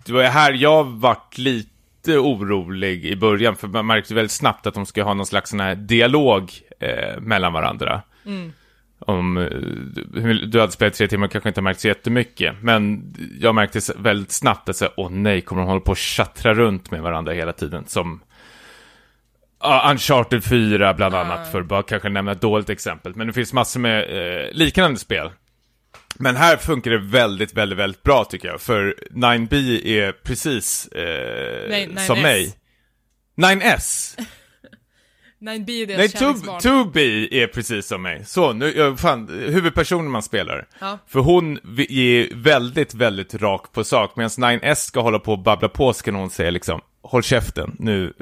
[0.03, 4.67] Och det var här jag vart lite orolig i början, för man märkte väldigt snabbt
[4.67, 8.01] att de ska ha någon slags sån här dialog eh, mellan varandra.
[8.99, 9.43] Om, eh,
[10.13, 13.79] du- du hade spelat tre timmar och kanske inte märkt så jättemycket, men jag märkte
[13.97, 17.33] väldigt snabbt att så, åh nej, kommer de hålla på att tjattra runt med varandra
[17.33, 17.83] hela tiden?
[17.87, 18.19] Som
[19.65, 23.15] Ja, Uncharted 4 bland annat, för att bara kanske nämna ett dåligt exempel.
[23.15, 25.29] Men det finns massor med eh, liknande spel.
[26.15, 28.61] Men här funkar det väldigt, väldigt, väldigt bra tycker jag.
[28.61, 32.05] För 9B är precis eh, Nej, 9S.
[32.07, 32.53] som mig.
[33.37, 34.17] 9S!
[35.41, 36.59] 9B är deras Nej, kärleksbarn.
[36.59, 38.25] 2B är precis som mig.
[38.25, 40.67] Så, nu, fan, huvudpersonen man spelar.
[40.79, 40.99] Ja.
[41.07, 41.57] För hon
[41.89, 44.15] är väldigt, väldigt rak på sak.
[44.15, 47.75] Medan 9S ska hålla på och babbla på så kan hon säga liksom Håll käften,
[47.79, 48.13] nu,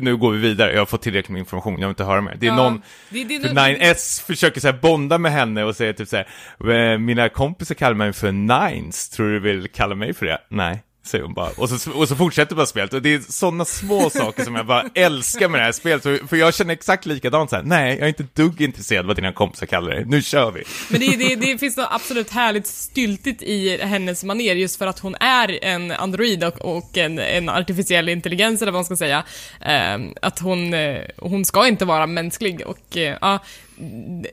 [0.00, 0.72] nu går vi vidare.
[0.72, 2.36] Jag har fått tillräckligt med information, jag vill inte höra mer.
[2.40, 5.64] Det är Ja, någon, det- det- för det- 9S försöker så här bonda med henne
[5.64, 9.68] och säger typ så här, "Eh, mina kompisar kallar mig för Nines, tror du vill
[9.68, 10.38] kalla mig för det?
[10.48, 10.82] Nej.
[11.08, 11.50] Säger hon bara.
[11.56, 12.92] Och så, och så fortsätter bara spelet.
[12.92, 16.02] Och det är sådana små saker som jag bara älskar med det här spelet.
[16.02, 17.62] För, jag känner exakt likadant så här.
[17.62, 20.04] Nej, jag är inte ett dugg intresserad vad dina kompisar kallar dig.
[20.06, 20.62] Nu kör vi.
[20.88, 24.98] Men det, det, det finns något absolut härligt styltigt i hennes maner just för att
[24.98, 29.24] hon är en android och, och en, en artificiell intelligens eller vad man ska säga.
[29.60, 33.38] Ehm, att hon, eh, hon ska inte vara mänsklig och eh, ja,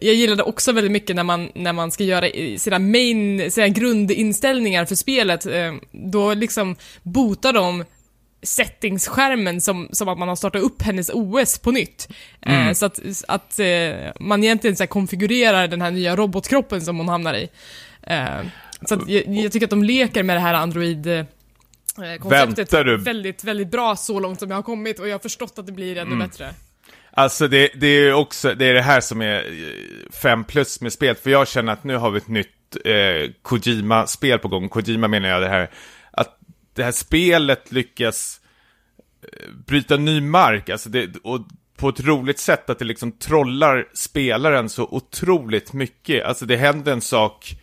[0.02, 4.86] jag gillade också väldigt mycket när man, när man ska göra sina main, sina grundinställningar
[4.86, 7.84] för spelet, eh, då liksom botar de
[8.44, 12.10] settingsskärmen som, som att man har startat upp hennes OS på nytt.
[12.42, 16.98] Eh, så att, att eh, man egentligen så här konfigurerar den här nya robotkroppen som
[16.98, 17.50] hon hamnar i.
[18.02, 18.40] Eh,
[18.86, 21.26] så att jag, jag tycker att de leker med det här Android eh,
[22.20, 22.98] konceptet Väntar du?
[22.98, 25.72] väldigt, väldigt bra så långt som jag har kommit och jag har förstått att det
[25.72, 26.54] blir ännu bättre.
[27.18, 30.94] Alltså det, det är också, det är det här som är eh, fem plus med
[30.94, 31.24] spelet.
[31.24, 34.70] För jag känner att nu har vi ett nytt eh, Kojima-spel på gång.
[34.70, 35.70] Kojima menar jag det här,
[36.12, 36.40] att
[36.74, 38.42] det här spelet lyckas
[39.24, 40.70] eh, bryta ny mark.
[40.70, 41.40] Alltså det, och
[41.78, 46.26] på ett roligt sätt att det liksom trollar spelaren så otroligt mycket.
[46.26, 47.56] Alltså det händer en sak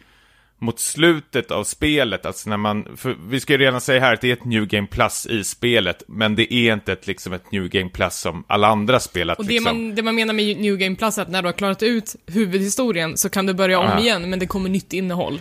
[0.62, 4.20] mot slutet av spelet, alltså när man, för vi ska ju redan säga här att
[4.20, 7.52] det är ett New Game Plus i spelet, men det är inte ett, liksom ett
[7.52, 9.38] New Game Plus som alla andra spelat.
[9.38, 9.76] Och det, liksom.
[9.76, 12.16] man, det man menar med New Game Plus är att när du har klarat ut
[12.26, 14.00] huvudhistorien så kan du börja om Ja.
[14.00, 15.40] igen, men det kommer nytt innehåll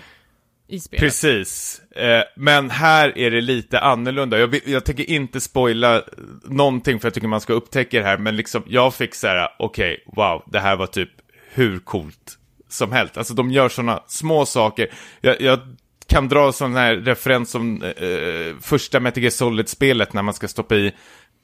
[0.68, 1.02] i spelet.
[1.02, 1.82] Precis.
[1.96, 4.40] Eh, men här är det lite annorlunda.
[4.40, 6.04] Jag, jag tänker inte spoila
[6.44, 8.18] någonting för jag tycker man ska upptäcka det här.
[8.18, 11.10] Men liksom, jag fick så här, okej, wow, det här var typ
[11.54, 12.38] hur coolt
[12.72, 13.18] som helst.
[13.18, 14.94] Alltså de gör sådana små saker.
[15.22, 15.60] Jag, jag
[16.08, 20.76] kan dra sån här referens som eh, första Metal Gear Solid-spelet när man ska stoppa
[20.76, 20.92] i,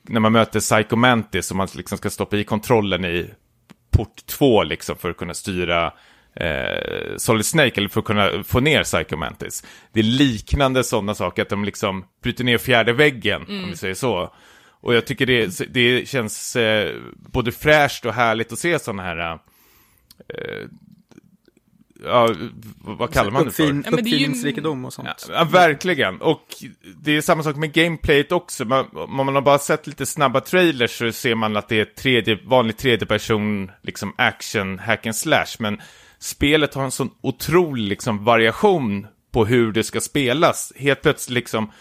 [0.02, 3.30] när man möter Psycho Mantis och man liksom ska stoppa i kontrollen i
[3.92, 5.94] port 2 liksom för att kunna styra
[6.36, 9.64] eh, Solid Snake eller för att kunna få ner Psycho Mantis.
[9.94, 13.96] Det är liknande sådana saker, att de liksom bryter ner fjärde väggen, om vi säger
[13.96, 14.34] så.
[14.82, 19.32] Och jag tycker det, det känns eh, både fräscht och härligt att se sådana här,
[20.30, 20.68] eh,
[22.04, 22.36] ja,
[22.78, 23.64] vad kallar man det för?
[23.64, 25.28] Uppfin, uppfinningsrikedom och sånt.
[25.30, 26.22] Ja, ja, verkligen.
[26.22, 26.46] Och
[27.04, 28.66] det är samma sak med gameplayet också.
[28.66, 31.86] Man, om man har bara sett lite snabba trailers så ser man att det är
[31.86, 35.56] tredje, vanlig tredjeperson, liksom action, hack and slash.
[35.60, 35.82] Men
[36.20, 40.74] spelet har en sån otrolig liksom, variation på hur det ska spelas.
[40.76, 41.72] Helt plötsligt liksom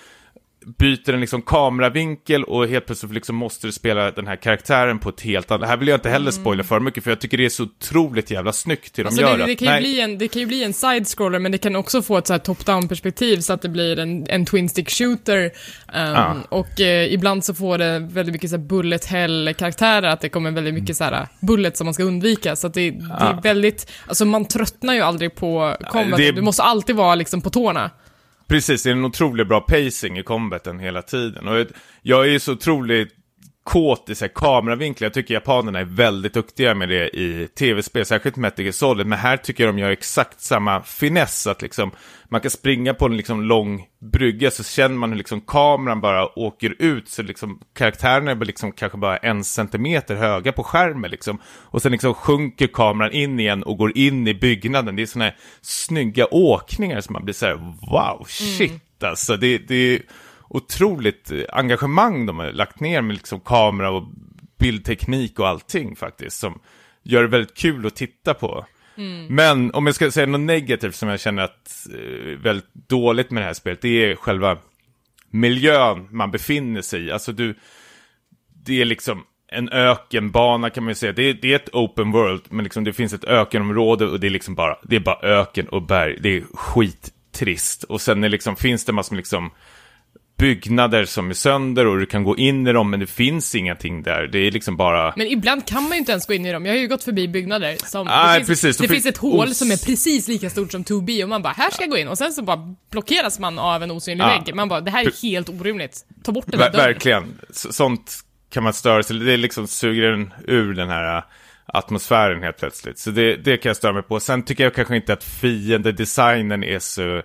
[0.78, 5.08] byter en liksom kameravinkel och helt plötsligt liksom måste du spela den här karaktären på
[5.08, 5.60] ett helt annat...
[5.60, 7.62] Det här vill jag inte heller spoila för mycket för jag tycker det är så
[7.62, 9.80] otroligt jävla snyggt hur de Alltså gör det, det, kan ju Nej.
[9.80, 12.32] bli en, det kan ju bli en side-scroller, men det kan också få ett så
[12.32, 15.44] här top-down perspektiv så att det blir en, en twin-stick shooter.
[15.44, 15.50] Um,
[15.94, 16.36] Ja.
[16.48, 20.50] Och eh, ibland så får det väldigt mycket så här bullet hell-karaktärer, att det kommer
[20.50, 22.56] väldigt mycket så här bullet som man ska undvika.
[22.56, 23.40] Så att det, det är Ja.
[23.42, 26.18] väldigt, alltså man tröttnar ju aldrig på combat.
[26.18, 27.90] det- Du måste alltid vara liksom på tårna.
[28.48, 31.48] Precis, det är en otroligt bra pacing i combaten hela tiden.
[31.48, 31.66] Och
[32.02, 33.15] jag- är ju så otroligt
[33.66, 35.06] kåt i så här kameravinklar.
[35.06, 39.06] Jag tycker japanerna är väldigt duktiga med det i tv-spel, särskilt Metal Gear Solid.
[39.06, 41.90] Men här tycker jag de gör exakt samma finess, att liksom
[42.28, 46.38] man kan springa på en liksom lång brygga så känner man hur liksom kameran bara
[46.38, 51.38] åker ut, så liksom karaktärerna är liksom kanske bara en centimeter höga på skärmen liksom.
[51.46, 54.96] Och sen liksom sjunker kameran in igen och går in i byggnaden.
[54.96, 57.54] Det är såna här snygga åkningar som man blir så här,
[57.90, 59.36] wow, shit alltså.
[59.36, 60.00] Det, det är
[60.56, 64.08] otroligt eh, engagemang de har lagt ner med liksom kamera och
[64.58, 66.38] bildteknik och allting faktiskt.
[66.38, 66.60] Som
[67.02, 68.66] gör det väldigt kul att titta på.
[69.28, 73.42] Men om jag ska säga något negativt som jag känner att eh, väldigt dåligt med
[73.42, 74.58] det här spelet, det är själva
[75.30, 77.10] miljön man befinner sig i.
[77.10, 77.54] Alltså du,
[78.64, 81.12] det är liksom en ökenbana kan man ju säga.
[81.12, 84.26] Det är, det är ett open world, men liksom det finns ett ökenområde och det
[84.26, 86.18] är liksom bara, det är bara öken och berg.
[86.20, 87.84] Det är skittrist.
[87.84, 89.50] Och sen är liksom, finns det massor med liksom
[90.38, 94.02] byggnader som är sönder och du kan gå in i dem, men det finns ingenting
[94.02, 94.26] där.
[94.26, 95.14] Det är liksom bara...
[95.16, 96.66] Men ibland kan man ju inte ens gå in i dem.
[96.66, 98.06] Jag har ju gått förbi byggnader som...
[98.06, 98.76] Nej, det finns, precis.
[98.76, 101.52] det finns fin- ett hål som är precis lika stort som 2B och man bara,
[101.52, 102.08] här ska jag gå in.
[102.08, 104.28] Och sen så bara blockeras man av en osynlig Ja.
[104.44, 104.54] vägg.
[104.54, 106.04] Man bara, det här är helt orimligt.
[106.24, 106.84] Ta bort den där dörren.
[106.86, 107.38] verkligen.
[107.50, 108.14] Så, sånt
[108.50, 111.22] kan man störa sig Det liksom suger en ur den här äh,
[111.66, 112.98] atmosfären helt plötsligt.
[112.98, 114.20] Så det, det kan jag störa mig på.
[114.20, 117.22] Sen tycker jag kanske inte att fiendedesignen är så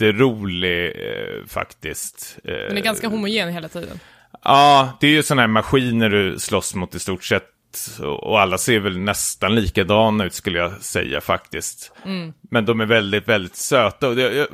[0.00, 2.38] jätterolig eh, faktiskt.
[2.44, 4.00] Eh, Den är ganska homogen hela tiden.
[4.44, 7.50] Ja, det är ju sådana här maskiner du slåss mot i stort sett.
[8.02, 11.92] Och alla ser väl nästan likadana ut skulle jag säga faktiskt.
[12.50, 14.08] Men de är väldigt, väldigt söta.
[14.08, 14.46] Och det, jag,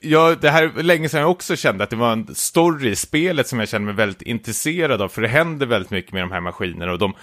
[0.00, 2.96] jag, det här är länge sedan jag också kände att det var en story i
[2.96, 5.08] spelet som jag kände mig väldigt intresserad av.
[5.08, 6.92] För det händer väldigt mycket med de här maskinerna.
[6.92, 7.14] Och de,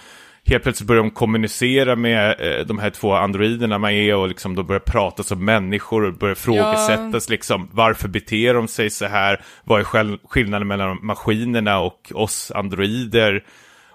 [0.44, 4.54] helt plötsligt börjar de kommunicera med eh, de här två androiderna man är och liksom
[4.54, 9.40] de börjar prata som människor och börjar frågesättas liksom varför beter de sig så här?
[9.64, 13.44] Vad är skillnaden mellan maskinerna och oss androider?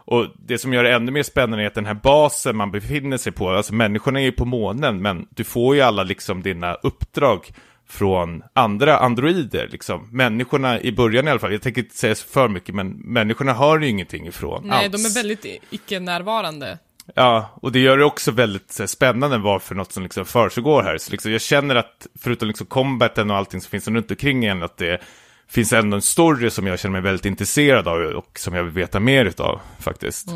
[0.07, 3.17] Och det som gör det ännu mer spännande är att den här basen man befinner
[3.17, 6.73] sig på, alltså människorna är ju på månen, men du får ju alla liksom dina
[6.73, 7.51] uppdrag
[7.87, 10.09] från andra androider, liksom.
[10.11, 13.53] Människorna i början i alla fall, jag tänker inte säga så för mycket, men människorna
[13.53, 15.03] har ju ingenting ifrån Nej, alls.
[15.03, 16.77] de är väldigt icke-närvarande.
[17.15, 20.83] Ja, och det gör det också väldigt här, spännande vad för något som liksom försiggår
[20.83, 20.97] här.
[20.97, 24.63] Så liksom, jag känner att förutom liksom combaten och allting som finns runt omkring en,
[24.63, 25.01] att det
[25.47, 28.73] finns ändå en story som jag känner mig väldigt intresserad av och som jag vill
[28.73, 30.27] veta mer utav faktiskt.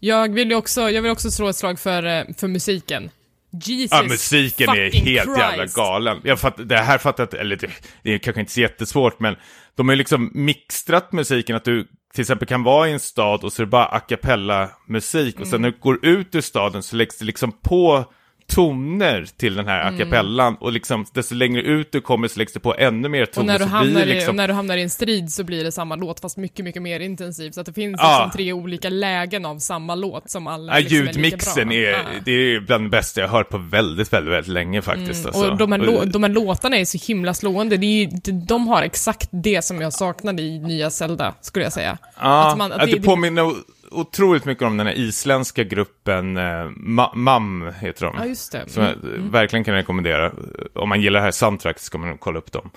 [0.00, 3.10] Jag vill ju också, jag vill också slå ett slag för, eh, för musiken.
[3.52, 5.76] Jesus Ja, musiken är helt jävla Christ.
[5.76, 6.20] galen.
[6.24, 7.70] Jag fatt, det här fattar jag eller det,
[8.02, 9.36] det är kanske inte så jättesvårt, men
[9.76, 13.44] de har ju liksom mixtrat musiken att du till exempel kan vara i en stad
[13.44, 16.40] och så är det bara a cappella musik och sen när du går ut ur
[16.40, 18.04] staden så läggs det liksom på
[18.50, 22.52] toner till den här a cappellan och liksom desto längre ut du kommer så läggs
[22.52, 23.40] det på ännu mer toner.
[23.40, 24.28] Och när, du hamnar i, liksom...
[24.28, 26.82] och när du hamnar i en strid så blir det samma låt fast mycket, mycket
[26.82, 27.54] mer intensivt.
[27.54, 30.98] Så att det finns liksom tre olika lägen av samma låt som alla Ja, liksom
[30.98, 31.76] är ljudmixen bra.
[31.76, 31.98] är, Ja.
[32.24, 35.26] det är bland det bästa jag hört på väldigt, väldigt, väldigt länge faktiskt.
[35.26, 35.40] Alltså.
[35.42, 35.52] Mm.
[35.52, 37.76] Och de här, lå- de här låtarna är så himla slående.
[37.76, 38.08] Det är,
[38.46, 41.98] de- har exakt det som jag saknade i nya Zelda, skulle jag säga.
[42.20, 43.52] Ja, Att man- att det- det, påminner
[43.90, 46.40] otroligt mycket om den här isländska gruppen eh,
[46.76, 48.14] Ma- MAM, heter de.
[48.18, 48.68] Ja, just det.
[48.70, 48.94] Som jag
[49.30, 50.32] verkligen kan rekommendera.
[50.74, 52.70] Om man gillar det här soundtracket ska man kolla upp dem.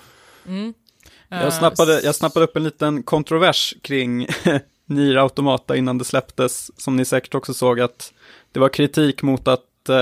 [1.30, 4.26] Eh, Jag snappade, jag snappade upp en liten kontrovers kring
[4.86, 8.12] Nier Automata innan det släpptes, som ni säkert också såg att
[8.52, 9.94] det var kritik mot att uh,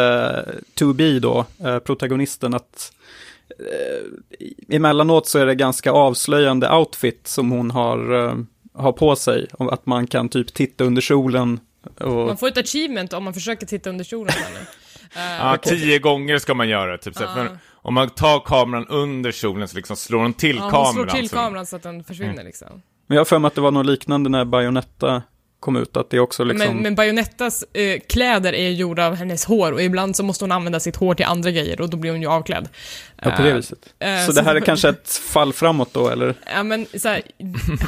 [0.79, 2.93] 2B då, eh, protagonisten, att
[3.61, 8.35] uh, emellanåt så är det ganska avslöjande outfit som hon har, eh,
[8.75, 11.61] har på sig, om att man kan typ titta under kjolen
[12.01, 14.35] och Man får ett achievement om man försöker titta under kjolen.
[15.17, 19.33] Eh, Ja, tio gånger ska man göra typ så för Om man tar kameran under
[19.33, 20.93] kjolen så liksom slår hon till ja, hon kameran.
[20.95, 22.05] slår till så- kameran så att den Mm.
[22.05, 22.83] försvinner liksom.
[23.07, 25.23] Men jag har för mig att det var något liknande när Bayonetta
[25.63, 26.69] kom ut, att det också liksom...
[26.75, 30.53] Men, men Bayonettas eh, kläder är gjorda av hennes hår och ibland så måste hon
[30.53, 32.69] använda sitt hår till andra grejer och då blir hon ju avklädd.
[33.23, 33.79] Ja, på det Eh, viset.
[33.99, 36.35] eh, så det här är kanske ett fall framåt då, eller?
[36.55, 37.23] Ja men så här,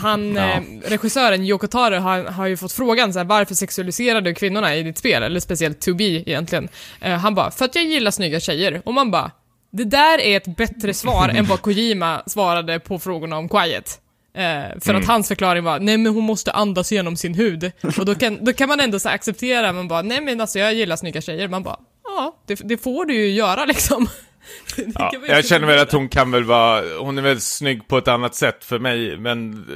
[0.03, 0.43] han, Ja.
[0.43, 0.61] eh,
[0.91, 4.83] regissören Yoko Taro har, har ju fått frågan så här, varför sexualiserar du kvinnorna i
[4.83, 5.23] ditt spel?
[5.23, 6.69] Eller speciellt To Be egentligen.
[7.01, 8.83] Eh, han bara, för att jag gillar snygga tjejer.
[8.85, 9.31] Och man bara,
[9.73, 14.01] det där är ett bättre svar än vad Kojima svarade på frågorna om Quiet.
[14.35, 17.73] Eh, för att hans förklaring var, nej men hon måste andas genom sin hud.
[17.99, 20.75] Och då kan, då kan man ändå så acceptera, man bara, nej men alltså jag
[20.75, 21.49] gillar snygga tjejer.
[21.49, 24.09] Man bara, ja, det, det får du ju göra liksom.
[24.95, 28.09] Ja, jag känner väl att hon kan väl vara, hon är väl snygg på ett
[28.09, 29.67] annat sätt för mig, men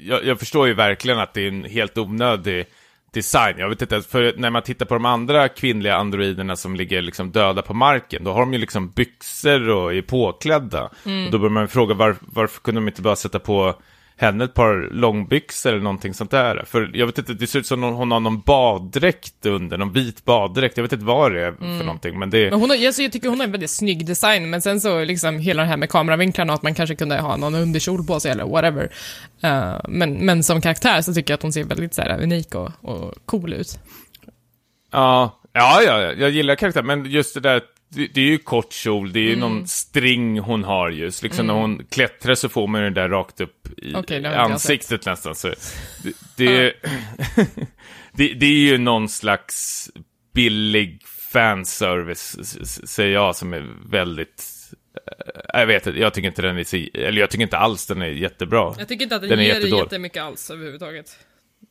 [0.00, 2.66] jag, jag förstår ju verkligen att det är en helt onödig
[3.14, 3.54] design.
[3.58, 7.30] Jag vet inte, för när man tittar på de andra kvinnliga androiderna som ligger liksom
[7.30, 10.90] döda på marken, då har de ju liksom byxor och är påklädda.
[11.06, 11.26] Mm.
[11.26, 13.74] Och då bör man fråga var, varför kunde de inte bara sätta på
[14.16, 16.64] henne ett par långbyxor eller någonting sånt där.
[16.66, 20.24] För jag vet inte, det ser ut som hon har någon baddräkt under, någon vit
[20.24, 20.76] baddräkt.
[20.76, 22.50] Jag vet inte vad det är för någonting, men det är...
[22.50, 25.04] Men hon har, alltså jag tycker hon har en väldigt snygg design, men sen så
[25.04, 28.20] liksom hela det här med kameravinklarna och att man kanske kunde ha någon underkjol på
[28.20, 28.92] sig eller whatever.
[29.42, 32.54] Eh, men, men som karaktär så tycker jag att hon ser väldigt så här, unik
[32.54, 33.78] och, och cool ut.
[34.92, 37.62] Ja, ja, ja, ja, jag gillar karaktären, men just det där,
[37.94, 39.40] det, det är ju kort kjol, det är ju Mm.
[39.40, 43.08] någon string hon har just, liksom när hon klättrar så får man ju det där
[43.08, 45.34] rakt upp i jag ansiktet nästan.
[45.34, 45.48] Så
[46.02, 46.72] det, det,
[48.12, 49.90] det, det är ju någon slags
[50.34, 52.36] billig fanservice,
[52.88, 54.42] säger jag, som är väldigt...
[55.54, 57.86] eh, Jag vet inte, jag tycker inte den är så, eller jag tycker inte alls
[57.86, 58.74] den är jättebra.
[58.78, 59.82] Jag tycker inte att den, Den ger jättedålig.
[59.84, 61.18] jättemycket alls överhuvudtaget.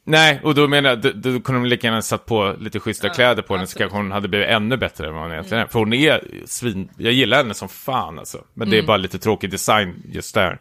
[0.05, 3.07] Nej, och då menar jag, då, då kunde de lika gärna satt på lite schyssta
[3.07, 5.63] Ja, kläder på henne så kanske hon hade blivit ännu bättre än vad hon egentligen
[5.63, 5.67] är.
[5.67, 8.37] För hon är svin, jag gillar henne som fan alltså.
[8.53, 10.59] Men det är bara lite tråkig design just där.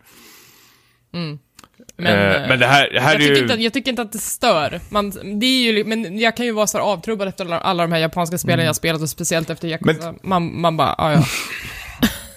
[1.96, 2.06] Men,
[2.42, 3.42] eh, men det här, det här jag, är tycker ju...
[3.42, 4.80] inte, att- jag tycker inte att det stör.
[4.88, 7.92] Man, det är ju, men jag kan ju vara så avtrubbad efter alla, alla de
[7.92, 10.14] här japanska spelen jag spelat och speciellt efter Yakuza.
[10.22, 11.24] Man, man bara, ah, ja.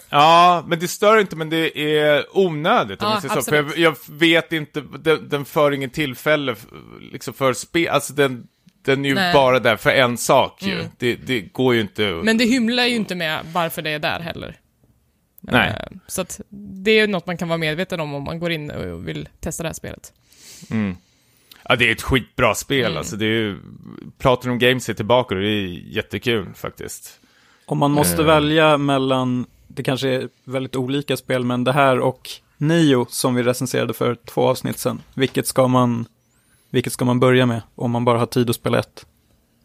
[0.09, 3.41] Ja, men det stör inte, men det är onödigt om Ja, säger så.
[3.41, 6.55] För jag, jag vet inte, den, den för ingen tillfälle
[7.11, 8.47] liksom för spel, alltså den,
[8.81, 9.33] den är ju Nej.
[9.33, 10.83] bara där för en sak ju.
[10.97, 12.21] Det, det går ju inte...
[12.23, 14.59] Men det hymlar ju inte med varför det är där heller.
[15.41, 15.69] Nej.
[15.69, 18.51] Eh, Så att det är ju något man kan vara medveten om om man går
[18.51, 20.13] in och vill testa det här spelet.
[21.69, 22.97] Ja, det är ett skitbra spel Mm.
[22.97, 23.15] alltså.
[23.15, 23.57] Det är ju,
[24.17, 27.19] Platinum Games är tillbaka och det är jättekul faktiskt.
[27.65, 28.25] Om man måste Eh.
[28.27, 33.43] välja mellan, det kanske är väldigt olika spel, men det här och Nio som vi
[33.43, 35.01] recenserade för två avsnitt sedan.
[35.13, 36.05] Vilket ska man,
[36.69, 39.05] vilket ska man börja med om man bara har tid att spela ett?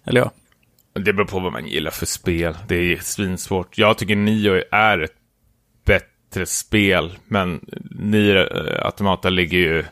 [0.05, 0.31] Eller ja.
[0.93, 2.57] Det beror på vad man gillar för spel.
[2.69, 3.79] Det är svinsvårt.
[3.79, 5.15] Jag tycker Nio är ett
[5.85, 8.37] bättre spel, men Nier
[8.77, 9.85] eh, Automata ligger ju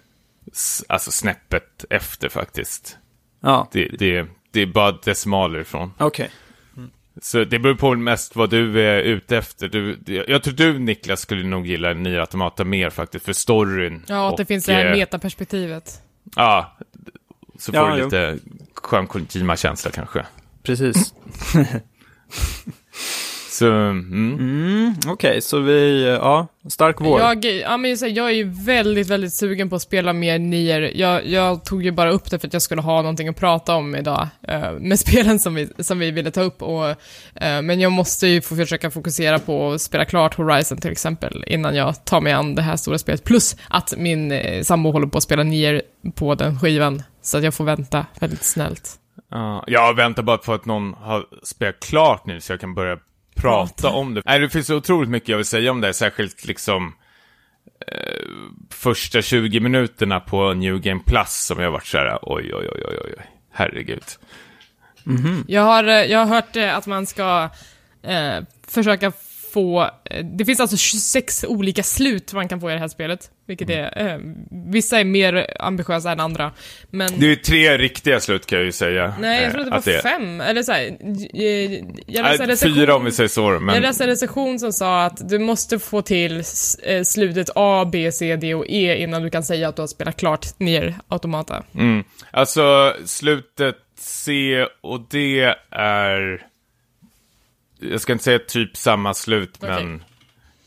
[0.89, 2.99] alltså snäppet efter faktiskt.
[3.41, 5.93] Ja, Det, det, det är bara decimaler ifrån.
[5.99, 6.31] okej.
[7.23, 9.69] Så det beror på mest vad du är ute efter.
[9.69, 9.99] Du,
[10.29, 14.05] jag tror du, Niklas, skulle nog gilla Nier Automata mer faktiskt, för storyn.
[14.09, 16.03] Ja, att det finns det här eh, metaperspektivet.
[16.37, 16.77] Ja,
[17.59, 18.05] så får Ja, du jo.
[18.05, 18.39] lite
[18.75, 20.27] skön Kojima-känsla kanske.
[20.63, 21.15] Precis.
[23.59, 24.35] Så, mm.
[24.39, 27.21] Mm, okej, så vi, ja, stark vår.
[27.21, 30.39] Jag, ja, men jag, säger, jag är ju väldigt, väldigt sugen på att spela mer
[30.39, 30.93] Nier.
[30.95, 33.75] Jag, jag tog ju bara upp det för att jag skulle ha någonting att prata
[33.75, 36.63] om idag, eh, med spelen som vi, som vi ville ta upp.
[36.63, 40.93] Och, eh, men jag måste ju få försöka fokusera på att spela klart Horizon till
[40.93, 43.25] exempel, innan jag tar mig an det här stora spelet.
[43.25, 45.83] Plus att min eh, sambo håller på att spela Nier
[46.15, 48.91] på den skivan, så att jag får vänta väldigt snällt.
[49.31, 52.99] Ja, jag väntar bara på att någon har spelat klart nu så jag kan börja
[53.43, 54.23] prata, om det.
[54.25, 56.95] Nej, det finns så otroligt mycket jag vill säga om det, särskilt liksom
[57.87, 58.25] eh,
[58.71, 62.85] första 20 minuterna på New Game Plus som jag varit så här, oj, oj, oj,
[62.89, 63.15] oj, oj,
[63.53, 64.05] herregud.
[65.47, 67.49] Jag har, eh, jag har hört eh, att man ska
[68.03, 69.13] eh, försöka
[69.53, 69.91] få...
[70.05, 73.31] eh, Det finns alltså 26 olika slut man kan få i det här spelet.
[73.47, 74.07] Vilket är...
[74.09, 74.19] Eh,
[74.73, 76.53] vissa är mer ambitiösa än andra.
[76.91, 77.11] Men...
[77.21, 79.15] Det är ju tre riktiga slut kan jag ju säga.
[79.21, 80.41] nej, jag eh, tror att det att var fem.
[80.41, 80.97] Eller så här,
[82.07, 83.83] jag läste en recension- fyra om vi säger så, Jag men...
[83.83, 86.43] läste en recension som sa att du måste få till
[86.83, 89.87] eh, slutet A, B, C, D och E innan du kan säga att du har
[89.87, 91.63] spelat klart ner Automata.
[91.75, 92.05] Mm.
[92.31, 95.41] Alltså, slutet C och D
[95.71, 96.43] är...
[97.79, 99.71] Jag ska inte säga typ samma slut, Okej.
[99.85, 100.05] men...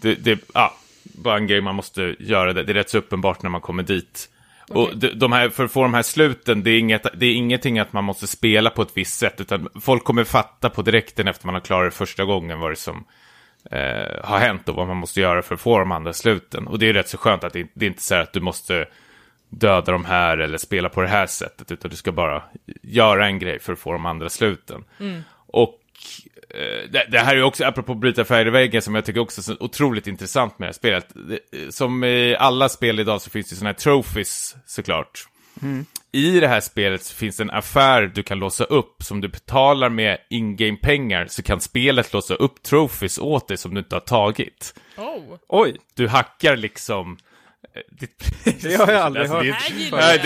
[0.01, 2.53] Det, det ja, bara en grej man måste göra.
[2.53, 4.29] Det, det är rätt så uppenbart när man kommer dit.
[4.69, 4.95] Och Okej.
[4.95, 7.79] de, de här, för att få de här sluten, det är, inget, det är ingenting
[7.79, 11.45] att man måste spela på ett visst sätt, utan folk kommer fatta på direkten efter
[11.45, 13.05] man har klarat det första gången vad det som
[13.71, 16.67] eh, har hänt och vad man måste göra för att få de andra sluten.
[16.67, 18.39] Och det är rätt så skönt att det, det är inte så här att du
[18.39, 18.85] måste
[19.49, 22.43] döda de här eller spela på det här sättet, utan du ska bara
[22.81, 24.83] göra en grej för att få de andra sluten.
[25.47, 25.79] Och
[26.25, 26.30] eh,
[26.91, 29.43] det, det här är också, apropå bryta färger i väggen, som jag tycker också är
[29.43, 31.73] så otroligt intressant med det här spelet.
[31.73, 35.27] Som i alla spel idag så finns det sådana här trophies, såklart.
[36.11, 39.27] I det här spelet så finns det en affär du kan låsa upp som du
[39.27, 43.99] betalar med in-game-pengar så kan spelet låsa upp trophies åt dig som du inte har
[44.01, 44.73] tagit.
[44.97, 45.37] Oh!
[45.47, 47.17] Oj, Du hackar liksom...
[47.99, 49.45] ditt- det har jag aldrig Alltså, hört.
[49.91, 50.21] det Nej,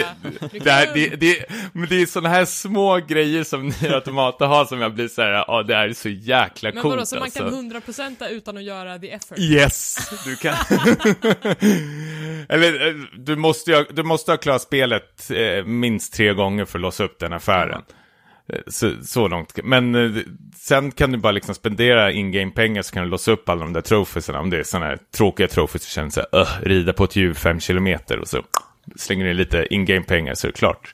[0.51, 4.65] det, det, det, det, men det är sådana här små grejer som ni automater har
[4.65, 7.15] som jag blir så här, ja det här är så jäkla Men coolt vadå, så
[7.15, 7.39] man alltså.
[7.39, 9.39] kan 100% utan att göra the effort?
[9.39, 10.55] Yes, du kan.
[12.49, 16.81] Eller, eh, du måste, du måste ha klarat spelet eh, minst tre gånger för att
[16.81, 17.81] låsa upp den affären.
[17.81, 17.95] Eh,
[18.68, 19.60] Så, så långt.
[19.64, 20.22] Men eh,
[20.56, 23.82] sen kan du bara liksom spendera in-game-pengar så kan du låsa upp alla de där
[23.82, 24.39] trofisarna.
[24.39, 27.04] Om det är sådana här tråkiga trofis så känns det så här, "Ugh, rida på
[27.04, 28.43] ett djur fem kilometer och så
[28.96, 30.93] slänger du in lite in-game-pengar så är det klart.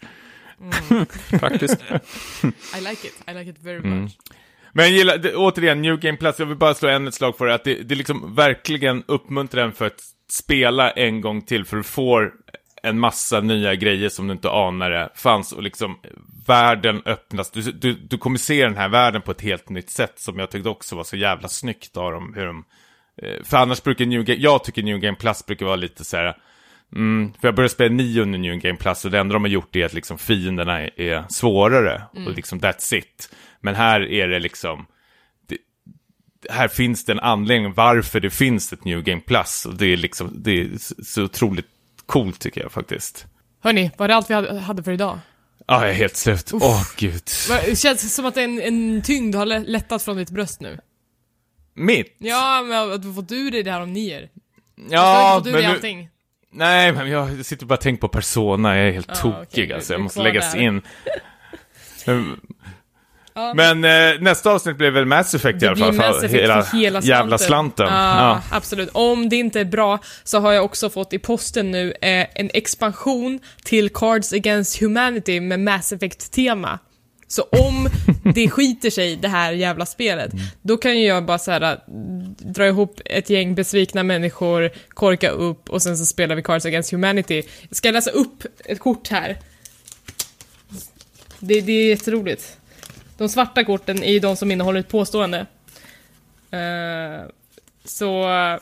[1.40, 1.78] Faktiskt.
[2.78, 4.02] I like it, I like it very Mm.
[4.02, 4.12] much.
[4.74, 7.38] Men jag gillar, det, återigen, New Game Plus, jag vill bara slå än ett slag
[7.38, 10.00] för det, att det, det liksom verkligen uppmuntrar en för att
[10.30, 12.32] spela en gång till, för du får
[12.84, 16.00] en massa nya grejer som du inte anade fanns, och liksom
[16.48, 20.14] världen öppnas, du, du, du kommer se den här världen på ett helt nytt sätt,
[20.16, 22.66] som jag tyckte också var så jävla snyggt av dem, hur de
[23.22, 26.18] eh, för annars brukar New Game, jag tycker New Game Plus brukar vara lite så
[26.18, 26.38] här.
[26.96, 29.50] Mm, för jag började spela 9 under New Game Plus och det enda de har
[29.50, 32.02] gjort är att liksom fienderna är, är svårare.
[32.14, 33.36] Och liksom that's it.
[33.62, 34.86] Men här är det liksom...
[36.50, 39.66] Här finns det en anledning varför det finns ett New Game Plus.
[39.66, 40.70] Och det är liksom, det är
[41.04, 41.68] så otroligt
[42.06, 43.26] coolt tycker jag faktiskt.
[43.64, 45.20] Hörni, var det allt vi hade- för idag?
[45.68, 46.50] Ja, jag är helt slut.
[46.54, 47.24] Åh, gud.
[47.50, 50.80] Va- Det känns som att en, en tyngd har lä- lättat från ditt bröst nu.
[51.74, 52.16] Mitt?
[52.18, 54.30] Ja, men att du fått ur dig det här om nier.
[54.90, 56.10] Ja, fått ur men dig nu, allting.
[56.52, 59.74] Nej, men jag sitter bara och tänker på Persona, jag är helt Ja, tokig okej,
[59.74, 60.60] alltså, jag måste läggas där.
[60.60, 60.82] in.
[63.36, 63.54] Men, Ja.
[63.74, 67.02] men eh, nästa avsnitt blir väl Mass Effect i alla fall, Mass Effect hela, hela
[67.02, 67.10] slanten.
[67.10, 67.86] jävla slanten.
[67.88, 68.42] Ja, Ja.
[68.52, 68.90] absolut.
[68.92, 72.50] Om det inte är bra så har jag också fått i posten nu eh, en
[72.54, 76.80] expansion till Cards Against Humanity med Mass Effect-tema.
[77.28, 77.90] Så om
[78.36, 81.80] det skiter sig, det här jävla spelet, då kan ju jag bara så här,
[82.54, 86.92] dra ihop ett gäng besvikna människor, korka upp och sen så spelar vi Cards Against
[86.92, 87.44] Humanity.
[87.70, 89.38] Jag ska läsa upp ett kort här.
[91.40, 92.58] Det, det är jätteroligt.
[93.22, 95.46] De svarta korten är ju de som innehåller ett påstående.
[96.52, 97.30] Eh,
[97.86, 98.60] så eh,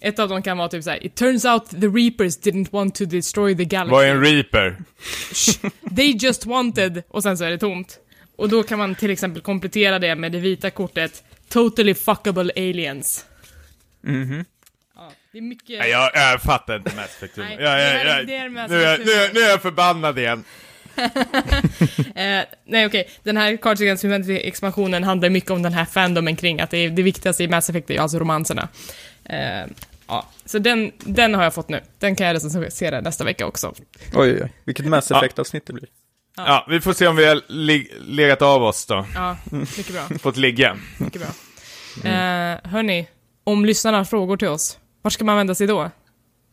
[0.00, 3.04] ett av dem kan vara typ såhär, It turns out the reapers didn't want to
[3.04, 3.90] destroy the galaxy.
[3.90, 4.76] Vad är en reaper?
[5.96, 7.98] They just wanted, och sen så är det tomt.
[8.36, 13.26] Och då kan man till exempel komplettera det med det vita kortet, Totally fuckable aliens.
[14.00, 14.44] Mhm.
[14.96, 15.78] Ja, det är mycket...
[15.78, 17.36] Nej, jag, jag fattar inte Mass Effect.
[17.36, 19.62] Nej, jag, det jag, är- jag, det är nu, är nu, är- nu är jag
[19.62, 20.44] förbannad igen.
[22.14, 26.60] Eh, nej okej, den här Cards Against Humanity-expansionen handlar mycket om den här fandomen kring
[26.60, 28.68] att det, är, det viktigaste i Mass Effect är alltså romanserna.
[29.24, 29.66] Eh,
[30.08, 31.80] ja, så den, den har jag fått nu.
[31.98, 33.74] Den kan jag recensera nästa vecka också.
[34.14, 34.52] Oj, oj, oj.
[34.64, 35.16] Vilket Mass Ja.
[35.16, 35.88] Effect-avsnitt det blir.
[36.36, 39.06] Ja, vi får se om vi har lig- legat av oss då.
[39.14, 40.02] Ja, mycket bra.
[40.18, 40.76] Fått ligga.
[40.98, 41.30] Mycket bra.
[42.10, 43.06] Eh, hörni,
[43.44, 45.90] om lyssnarna har frågor till oss, var ska man vända sig då?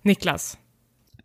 [0.02, 0.58] Niklas?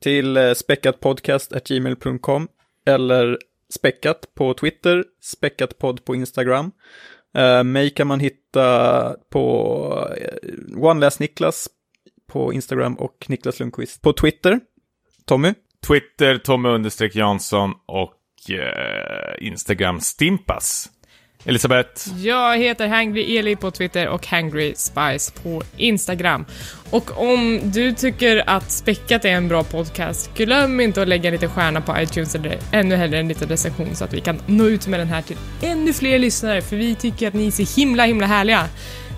[0.00, 2.48] Till eh, späckatpodcast.gmail.com
[2.88, 3.38] eller
[3.74, 6.72] späckat på Twitter, späckatpodd på Instagram.
[7.38, 11.50] Uh, mig kan man hitta på uh,
[12.28, 14.60] på Instagram och Niklas Lundqvist på Twitter.
[15.24, 15.54] Tommy?
[15.86, 18.14] Twitter, Tommy understreck Jansson och
[18.50, 20.90] uh, Instagram Stimpas.
[21.48, 22.08] Elisabeth?
[22.18, 26.44] Jag heter Hangry Eli på Twitter och Hangry Spice på Instagram.
[26.90, 31.48] Och om du tycker att Späckat är en bra podcast, glöm inte att lägga lite
[31.48, 34.86] stjärna på iTunes eller ännu hellre en liten recension så att vi kan nå ut
[34.86, 38.04] med den här till ännu fler lyssnare, för vi tycker att ni är så himla,
[38.04, 38.64] himla härliga.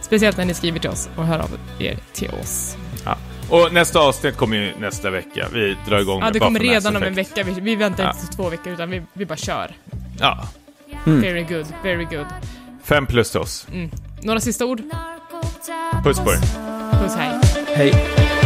[0.02, 2.76] Speciellt när ni skriver till oss och hör av er till oss.
[3.04, 3.16] Ja.
[3.50, 5.48] Och nästa avsnitt kommer ju nästa vecka.
[5.52, 7.42] Vi drar igång Ja, det kommer redan om en vecka.
[7.44, 8.10] Vi, vi väntar Ja.
[8.10, 9.70] inte till två veckor, utan vi, vi bara kör.
[10.20, 10.48] Ja.
[11.04, 12.26] Very good, very good.
[12.82, 13.66] Fem plus till oss.
[14.22, 14.82] Några sista ord?
[16.04, 16.38] Puss på er.
[17.02, 17.40] Puss, hej.
[17.74, 18.39] Hej.